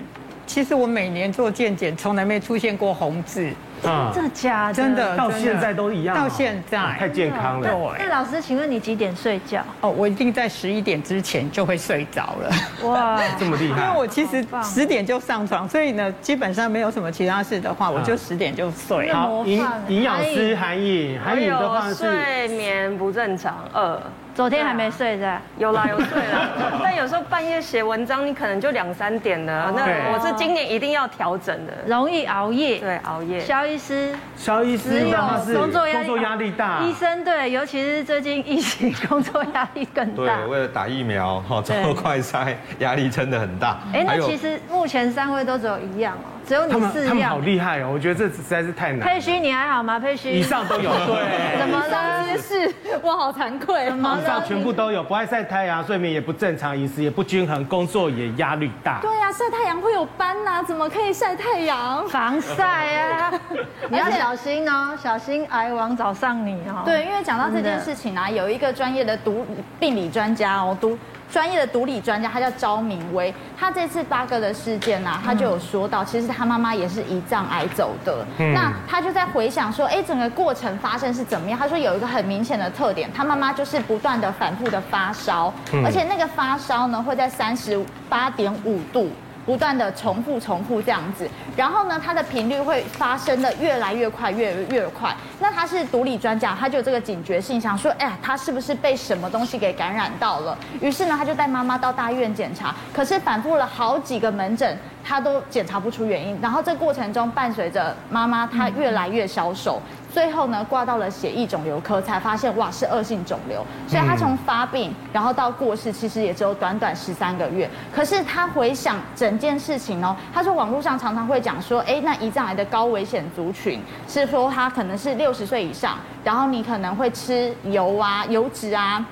[0.47, 3.51] 其实我每年做健检，从来没出现过红字。
[3.87, 4.75] 啊，真的假的？
[4.75, 6.17] 真的，到现在都一样。
[6.17, 7.69] 到现在太健康了。
[7.69, 8.07] 对。
[8.07, 9.63] 那老师，请问你几点睡觉？
[9.81, 12.51] 哦，我一定在十一点之前就会睡着了。
[12.89, 13.83] 哇， 这么厉害！
[13.83, 19.13] 因为我其实十点就上床，所以呢，基本上没有什么其他事的话，我就十点就睡。
[19.13, 24.01] 好，营营养师韩颖，韩颖的话是睡眠不正常二。
[24.35, 25.41] 昨天还没睡是吧？
[25.59, 26.49] 有啦，有睡啦。
[26.83, 29.73] 但有时候半夜写文章，你可能就两三点了。
[29.77, 32.79] 那我是今年一定要调整的，容易熬夜。
[32.79, 33.39] 对，熬夜。
[33.39, 35.17] 肖医师，肖医师有
[35.57, 36.81] 工作压力大。
[36.81, 40.37] 医生对，尤其是最近疫情，工作压力更大。
[40.37, 43.79] 对，为了打疫苗，哈，做快筛，压力真的很大。
[43.93, 46.34] 哎，那其实目前三位都只有一样哦。
[46.47, 47.91] 只有你四样，他们好厉害哦！
[47.93, 49.01] 我觉得这实在是太难。
[49.01, 49.99] 佩勋，你还好吗？
[49.99, 51.59] 佩勋，以上都有，对。
[51.59, 52.27] 怎么了？
[52.29, 52.73] 也是，
[53.03, 53.87] 我好惭愧。
[53.87, 59.01] 以上全部都有，不爱晒太阳，睡眠也不正常，饮食也不均衡，工作也压力大。
[59.01, 62.07] 对呀，晒太阳会有斑呐，怎么可以晒太阳？
[62.09, 63.33] 防晒啊！
[63.89, 66.83] 你要小心哦，小心癌王找上你哦。
[66.85, 69.47] 对，因为讲到这件事情啊，有一个专业的毒
[69.79, 70.99] 病理专家哦，毒。
[71.35, 73.35] 专业的毒理专家，他叫招明威。
[73.59, 78.25] 他这次八哥的事件呢、啊，他就有说到，其实他妈妈也是胰脏癌走的。
[78.39, 81.59] 嗯、那他就在回想说，哎，整个过程发生是怎么样？
[81.59, 85.53] 他说有一个很明显的特点，他妈妈就是不断的反复的发烧，
[85.85, 89.11] 而且那个发烧呢会在三十八点五度。
[89.45, 95.15] 不断的重复重复这样子，然后呢，它的频率会发生的越来越快，越越快。
[95.41, 100.57] 那他是独立专家，他就有这个警觉性，想说，哎呀，他是不是被什么东西给感染到了？
[100.81, 106.37] 于是呢，他就带妈妈到大医院检查，可是反复了好几个门诊，他都检查不出原因。
[106.41, 109.81] 然后这过程中伴随着妈妈她越来越消瘦。
[110.11, 117.69] 最后呢，挂到了血液肿瘤科，才发现哇是恶性肿瘤，所以她从发病然后到过世，其实也只有短短十三个月。
[117.93, 129.05] 可是她回想整件事情哦，她说网络上常常会讲说，哎，那胰脏癌的高危险族群是说他可能是六十岁以上，然后你可能会吃油啊、油脂啊。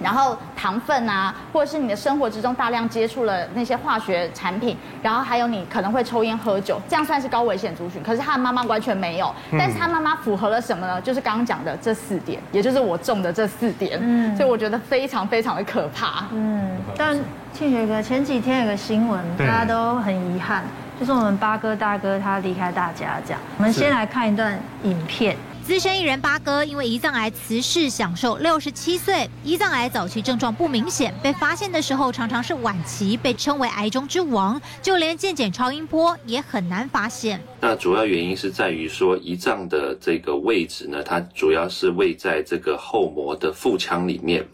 [0.00, 8.02] 然后糖分啊，或者是你的生活之中大量接触了那些化学产品，然后还有你可能会抽烟喝酒，这样算是高危险族群。
[8.02, 11.00] 可是他的妈妈完全没有，但是他妈妈符合了什么呢？
[11.00, 13.98] 就是刚刚讲的这四点，也就是我中的这四点。
[14.00, 16.24] 嗯，所以我觉得非常非常的可怕。
[16.32, 17.18] 嗯，但
[17.52, 20.62] 庆学哥前几天有个新闻，大家都很遗憾，
[20.98, 23.40] 就是我们八哥大哥他离开大家这样。
[23.58, 25.36] 我们先来看一段影片。
[25.64, 29.30] 资深艺人八哥因为胰脏癌辞世，享受六十七岁。
[29.44, 34.60] 胰脏癌早期症状不明显，被发现的时候常常是晚期，被称为癌中之王。
[34.82, 37.40] 就连健检超音波也很难发现。
[37.60, 44.44] 那主要原因是在于说胰脏的这个位置呢，它主要是位在这个后膜的腹腔里面。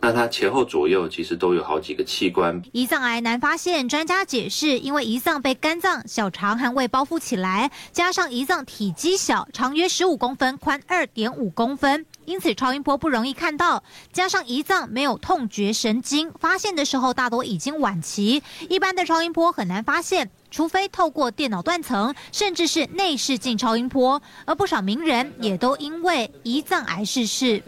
[0.00, 2.60] 那它前后左右其实都有好几个器官。
[2.72, 10.55] 胰脏癌难发现，专家解释，因为胰脏被肝脏、小肠和胃包覆起来，加上胰脏体积小，长约十五公分。
[10.56, 13.82] 宽二点五公分，因此超音波不容易看到。
[14.12, 18.42] 加上胰脏没有痛觉神经，发现的时候大多已经晚期。
[18.68, 24.20] 一般的超音波很难发现，除非透过电脑断层，甚至是内视镜超音波。
[24.44, 27.62] 而不少名人也都因为胰脏癌逝世。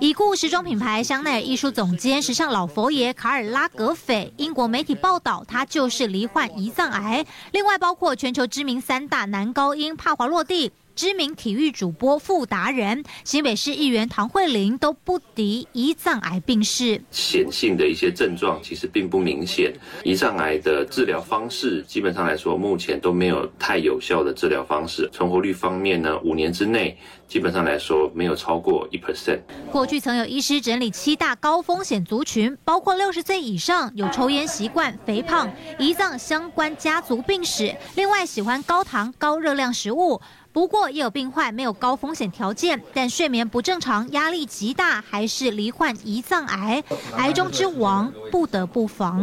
[0.00, 7.24] 已故时装品牌香奈儿艺术总监、时尚老佛爷卡尔拉格斐，英国媒体报道他就是罹患胰脏癌。
[7.52, 10.72] 另外，包括全球知名三大男高音帕华洛蒂。
[10.96, 16.98] 知名体育主播傅达人、新北市议员唐慧玲都不敌胰脏癌病逝。
[17.10, 19.70] 显性的一些症状其实并不明显，
[20.04, 25.06] 胰脏癌的治疗方式基本上来说，目前都没有太有效的治疗方式。
[25.12, 26.96] 存活率方面呢，五年之内
[27.28, 29.40] 基本上来说没有超过一 percent。
[29.70, 40.22] 过去曾有医师整理七大高风险族群，包括六十岁以上、有抽烟习惯、肥胖、胰脏相关家族病史，另外喜欢高糖高热量食物。
[40.56, 46.82] 不过也有病患没有高风险条件，但睡眠不正常、压力极大，还是罹患胰脏癌，
[47.18, 49.20] 癌中之王不得不防。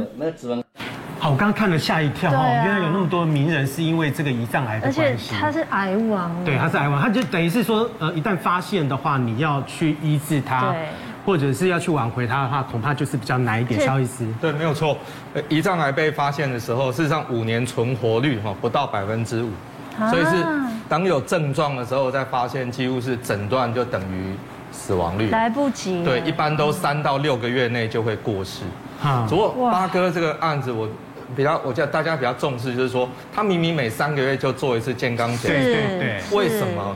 [1.18, 5.02] 好，我刚刚看了吓一跳哈，原来有那么多名人是因为这个胰脏癌的关系。
[5.02, 6.46] 而且他是癌王。
[6.46, 10.90] 对，他是癌王，他就等于是说，呃，一旦发现的话，你要去医治他，对，
[11.26, 13.82] 或者是要去挽回他的话，恐怕就是比较难一点。
[13.82, 14.96] 萧医师，对，没有错。
[15.50, 19.50] 胰脏癌被发现的时候，事实上五年存活率哈不到百分之五。
[20.10, 20.46] 所以是
[20.90, 24.34] 当有症状的时候再发现，几乎是诊断就等于
[24.72, 26.04] 死亡率，来不及。
[26.04, 28.62] 对，一般都三到六个月内就会过世。
[29.04, 30.88] 啊，不过八哥这个案子，我
[31.36, 36.96] 比较，我觉得大家比较重视，就是说他明明每三个月就做一次健康检查，对对对，为什么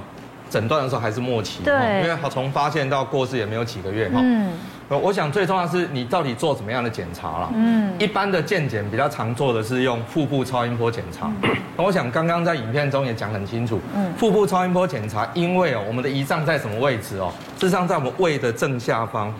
[0.50, 1.64] 诊断的时候还是末期？
[1.64, 4.20] 对，因为从发现到过世也没有几个月哈。
[4.22, 4.52] 嗯。
[4.96, 7.50] 我想最重要的是你到底做怎么样的检查了？
[7.54, 11.30] 嗯，一般的健检比较常做的是用腹部超音波检查。
[11.76, 17.34] 那我想刚刚在影片中也讲很清楚，嗯，腹部超音波检查，因为哦我们的胰脏在什么位置哦？
[17.60, 19.34] 事实上在我们胃的正下方，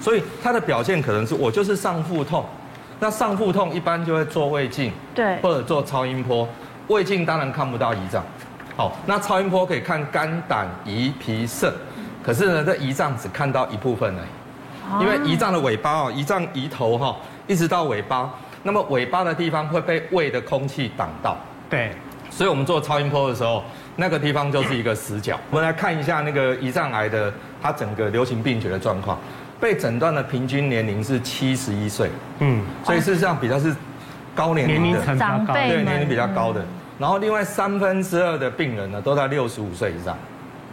[0.00, 2.44] 所以它的表现可能是我就是上腹痛，
[3.00, 6.48] 那上腹痛一般就会做胃镜，对，或者做超音波。
[6.86, 8.24] 胃镜当然看不到胰脏，
[8.76, 11.72] 好，那超音波可以看肝、胆、胰、脾、肾，
[12.22, 14.28] 可是呢，这胰脏只看到一部分而已。
[14.98, 17.16] 因为胰脏的尾巴哦，胰脏胰头哈，
[17.46, 18.32] 一直到尾巴，
[18.62, 21.36] 那么尾巴的地方会被胃的空气挡到。
[21.68, 21.92] 对，
[22.30, 23.62] 所以我们做超音波的时候，
[23.96, 25.38] 那个地方就是一个死角。
[25.50, 27.32] 我们来看一下那个胰脏癌的
[27.62, 29.18] 它整个流行病学的状况，
[29.60, 32.10] 被诊断的平均年龄是七十一岁。
[32.40, 33.74] 嗯，所以事实上比较是
[34.34, 36.64] 高年龄的长辈，对，年龄比较高的。
[36.98, 40.18] 然后另外三分之二的病人呢都在六十五岁以上。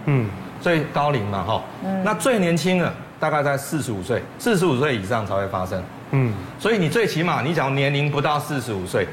[0.06, 0.28] 嗯，
[0.60, 1.64] 所以高龄嘛哈。
[1.84, 2.94] 嗯，那最年轻的。
[3.20, 5.82] 大概在四十五岁，四十五岁以上才会发生。
[6.12, 9.08] 嗯，所以你最起码，你只要年龄不到四十五岁，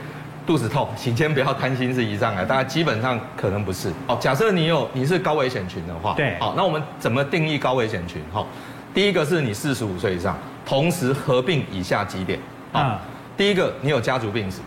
[0.47, 3.91] 肚子痛，请先不要担心是胰脏癌，大家基本上可能不是。
[4.07, 8.23] 哦，假设你有你是高危险群的话，对，好，那我们怎么定义高危险群？
[8.33, 8.47] 哈，
[8.93, 12.39] 第一个是你四十五岁以上，同时合并以下几点。
[12.73, 13.01] 啊，
[13.37, 14.59] 第一个你有家族病史，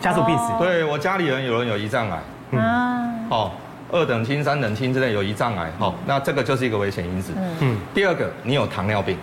[0.00, 2.22] 家族病史，对我家里人有人有胰脏癌。
[2.52, 3.52] 嗯，好。
[3.92, 7.32] 二等亲、三等亲之类有胰脏癌，好，那这个就是一个危险因子。
[7.60, 9.16] 嗯，第二个，你有糖尿病，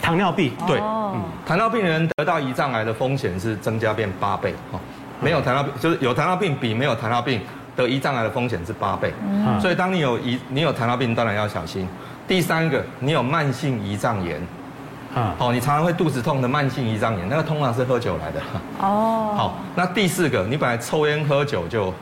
[0.00, 4.78] 糖尿病，对，嗯，糖尿病人得到胰脏癌的风险是增加变八倍，哈，
[5.20, 7.40] 没有糖尿病就是有糖尿病比没有糖尿病
[7.74, 11.88] 得胰脏癌的风险是八倍，嗯，所以当你有胰你有糖尿病，当然要小心。
[12.28, 14.38] 第三个，你有慢性胰脏炎，
[15.14, 18.40] 啊，好，你常常会肚子痛的慢性胰脏炎，那个通常是喝酒来的，
[18.80, 21.94] 哦，好，那第四个，你本来抽烟喝酒就。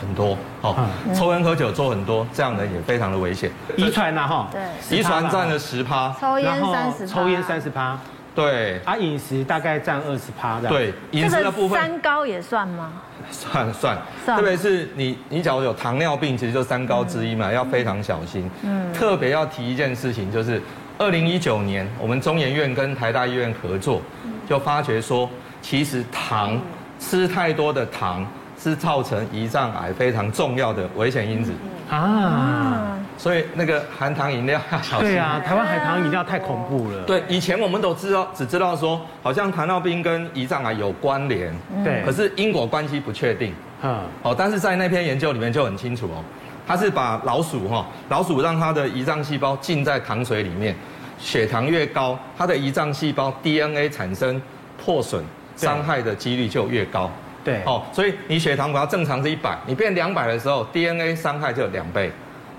[0.00, 0.76] 很多，好，
[1.14, 3.50] 抽烟喝酒做很多，这样的也非常的危险。
[3.76, 7.98] 遗传呐，哈，对，遗传占了十趴，抽烟三十，抽烟三十趴，
[8.34, 12.92] 对，啊，饮食大概占二十趴，对，饮食的部分，三高也算吗？
[13.30, 18.48] 算算，特别是你，你假如有糖尿病，其实就三高之一嘛，要非常小心。
[18.62, 20.62] 嗯，特别要提一件事情，就是
[20.98, 24.00] 二零一九年，我们中研院跟台大医院合作，
[24.48, 25.28] 就发觉说，
[25.60, 26.60] 其实糖
[27.00, 28.24] 吃太多的糖。
[28.58, 31.52] 是造成胰脏癌非常重要的危险因子
[31.90, 35.10] 啊，所以那个含糖饮料要小心。
[35.10, 37.04] 对啊，台湾含糖饮料太恐怖了。
[37.04, 41.54] 对，以前我们都知道，只知道说好像糖尿病跟胰脏癌有关联，
[41.84, 43.54] 对，可是因果关系不确定。
[43.82, 46.24] 嗯，哦，但是在那篇研究里面就很清楚哦，
[46.66, 50.74] 它是把老鼠哈，老鼠让它的胰脏细胞浸在糖水里面，
[51.18, 54.42] 血糖越高，它的胰脏细胞 DNA 产生
[54.82, 55.22] 破损
[55.54, 57.08] 伤害的几率就越高。
[57.46, 62.10] 对，哦，所以你血糖比较正常是一百，你变两百的时候，DNA 伤害就有两倍，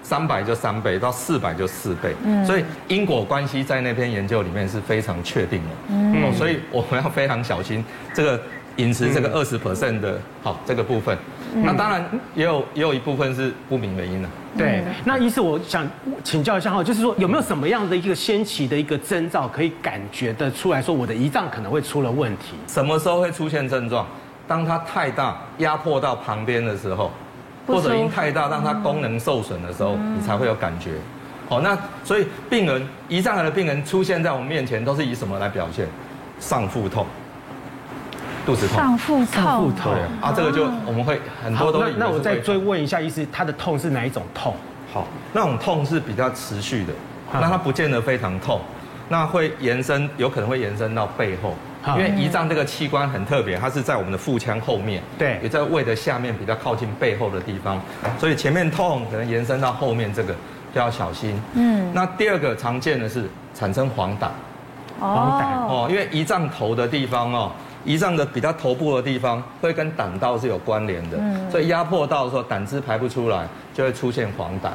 [0.01, 2.15] 三百就三倍，到四百就四倍。
[2.23, 5.69] 嗯，所以因果关系在那篇研究里面是非常确定的。
[5.89, 7.83] 嗯，哦，所以我们要非常小心
[8.13, 8.41] 这个
[8.77, 11.17] 饮食这个二十 percent 的，好这个部分。
[11.53, 14.29] 那当然也有也有一部分是不明原因的。
[14.57, 15.85] 对，那医师我想
[16.23, 22.55] 请教一下哈，就是说有没有什么样的一个先期的一个征兆可以感觉得出来说我的胰脏可能会出了问题？
[22.67, 24.07] 什么时候会出现症状？
[24.47, 27.11] 当它太大压迫到旁边的时候，
[27.67, 30.91] 或者因太大让它功能受损的时候，你才会有感觉。
[31.49, 35.87] 好，那所以病人胰脏癌的病人出现在我们面前，都是以什么来表现？
[36.39, 37.05] 上腹痛，
[38.45, 39.93] 肚子痛，上腹痛，上腹痛。
[40.21, 41.79] 啊，这个就我们会很多都。
[41.79, 44.53] 那那我再追问一下，医师，他的痛是哪一种痛？
[44.93, 46.93] 好，那种痛是比较持续的，
[47.33, 48.61] 那它不见得非常痛，
[49.09, 51.53] 那会延伸，有可能会延伸到背后，
[51.95, 57.79] 因为胰脏这个器官很特别，它是在我们的腹腔后面，对，也在胃的下面比较靠近背后的地方，
[58.19, 60.33] 所以前面痛可能延伸到后面这个
[60.73, 61.39] 就要小心。
[61.53, 64.27] 嗯，那第二个常见的是产生黄疸。
[64.99, 67.51] 黄疸哦，因为胰脏头的地方哦，
[67.85, 71.17] 胰脏的比较头部的地方会跟胆道是有关联的，
[71.51, 74.69] 所以压迫到的时候胆汁排不出来，就会出现黄疸。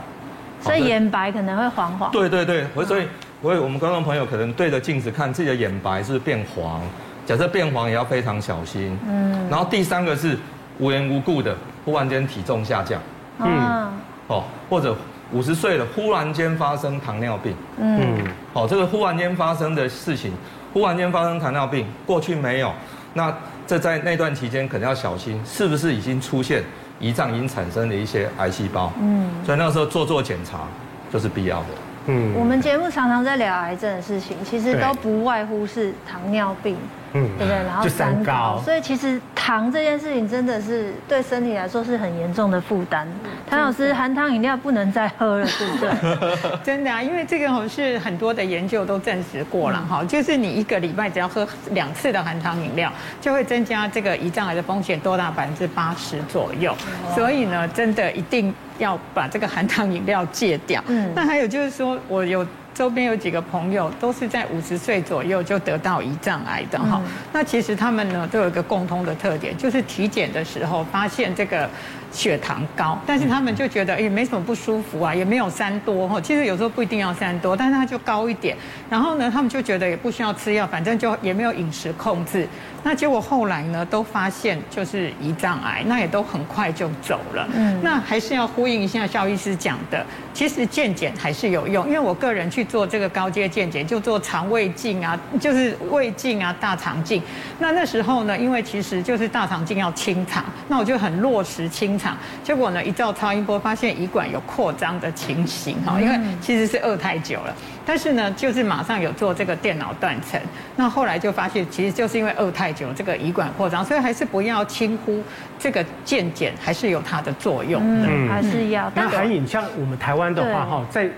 [0.61, 2.09] 所以眼白可能会黄黄。
[2.13, 3.09] 对对对，所以
[3.43, 6.81] 所以我们观众朋友可能对着镜子看自己的眼白是变黄，
[7.27, 8.97] 假设变黄也要非常小心。
[9.07, 9.49] 嗯。
[9.51, 10.39] 然后第三个是
[10.79, 13.01] 无缘无故的忽然间体重下降。
[13.39, 13.93] 嗯。
[14.29, 14.97] 哦，或者。
[15.35, 17.57] 五十岁了，忽然间发生糖尿病。
[17.79, 18.23] 嗯，
[18.53, 20.31] 好，这个忽然间发生的事情，
[20.75, 22.71] 忽然间发生糖尿病，过去没有，
[23.15, 23.35] 那
[23.67, 26.63] 这在那段期间可能要小心，是不是已经出现
[27.01, 28.93] 胰脏已经产生的一些癌细胞？
[29.01, 30.65] 嗯，所以那个时候做做检查
[31.11, 31.67] 就是必要的。
[32.07, 36.77] 嗯，我们节目常常在聊癌症的事情，其实都不外乎是糖尿病。
[37.15, 37.63] 嗯，对不对？
[37.65, 43.07] 然后三高，所以其实糖这件事情真的是对身体来说是很严重的负担。
[43.49, 46.61] 谭老师，含糖饮料不能再喝了，对不对？
[46.65, 52.91] 真的啊，因为这个是很多的研究都证实过了哈，就是你一个礼拜只要喝两次的含糖饮料，
[53.21, 56.75] 就会增加这个胰脏癌的风险多达百分之八十左右。
[57.15, 60.83] 所以呢，真的一定要把这个含糖饮料戒掉。
[60.87, 62.47] 嗯，那还有就是说我有。
[62.75, 67.01] 周边有几个朋友都是在五十岁左右就得到胰脏癌的哈，
[67.33, 71.69] 那其实他们呢都有一个共通的特点，就是体检的时候发现这个。
[72.13, 76.21] 血糖高，但是他们就觉得也没什么不舒服啊，也没有三多哈。
[76.21, 78.55] 其实有时候不一定要三多，但是它就高一点。
[78.91, 82.47] 然后呢，他们就觉得也不需要吃药，反正就也没有饮食控制。
[82.85, 87.49] 那结果后来呢，都发现就是胰脏癌，那也都很快就走了。
[87.55, 90.05] 嗯，那还是要呼应一下肖医师讲的，
[90.35, 91.87] 其实健检还是有用。
[91.87, 97.23] 因为我个人去做这个高阶健检，就做肠胃镜啊，就是胃镜啊、大肠镜。
[97.61, 101.99] 那那时候呢，因为其实就是大肠镜要清肠，那我就很落实清。
[102.43, 110.41] 结果呢，一照超音波发现胰管有扩张的情形哈，因为其实是饿太久了，但是呢，就是马上有做这个电脑断层，
[110.77, 115.23] 那后来就发现其实就是因为饿太久，这个胰管扩张，所以还是不要轻忽
[115.59, 118.91] 这个健检，还是有它的作用的，嗯，还是要。
[118.95, 121.09] 那韩颖像我们台湾的话哈，在。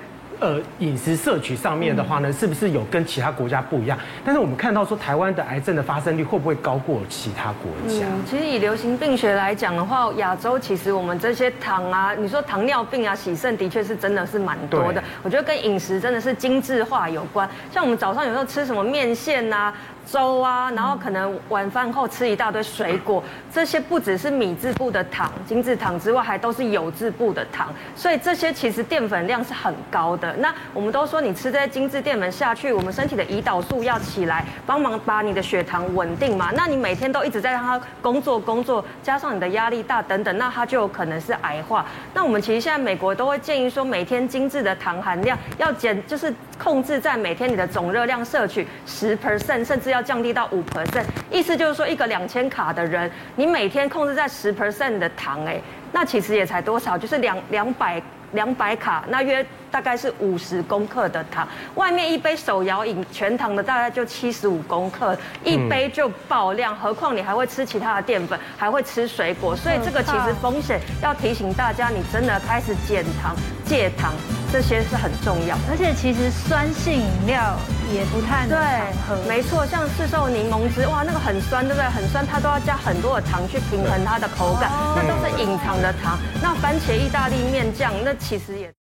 [0.44, 3.98] 呃，饮食摄取上面的话呢，是不是有跟其他国家不一样？
[4.22, 8.04] 但是我们看到说，台湾的癌症的发生率会不会高过其他国家？
[8.04, 15.02] 嗯，其实以流行病学来讲的话，亚洲其实我们这些糖啊，你说糖尿病啊、洗肾的确是真的是蛮多的。
[15.22, 17.48] 我觉得跟饮食真的是精致化有关。
[17.72, 19.72] 像我们早上有时候吃什么面线啊。
[20.10, 30.32] 粥啊，然后可能晚饭后吃一大堆水果，这些不只是米字部的糖、精制糖之外，还都是酉字部的糖，所以这些其实淀粉量是很高的。
[30.36, 36.50] 那我们都说你吃这些精制淀粉下去，我们身体的胰岛素要起来，帮忙把你的血糖稳定嘛。
[36.54, 41.84] 那你每天都一直在让它工作工作，加上你的压力大等等，那它就有可能是癌化。
[42.12, 49.94] 那我们其实现在美国都会建议说，每天精制的糖含量要减，就是控制在每天你的总热量摄取十 percent，甚至。
[49.94, 55.60] 要降低到五 percent，意思就是说，一个两千卡的人，你每天控制在十 percent 的糖，哎，
[55.92, 58.02] 那其实也才多少，就是两两百
[58.32, 59.46] 两百卡，那约。
[59.74, 74.12] 大概是五十公克的糖，外面一杯手摇饮全糖的大概就七十五公克，一杯就爆量，何况你还会吃其他的淀粉，还会吃水果，所以这个其实风险要提醒大家，你真的开始减糖、戒糖，
[74.52, 75.56] 这些是很重要。
[75.68, 77.58] 而且其实酸性饮料
[77.92, 78.56] 也不太能
[79.08, 81.90] 喝，对，没错，像市售柠檬汁，哇，那个很酸，对不对？
[81.90, 86.16] 很酸，它都要加很多的糖去平衡它的口感，那都是隐藏的糖。
[86.40, 88.72] 那番茄意大利面酱，那其实也。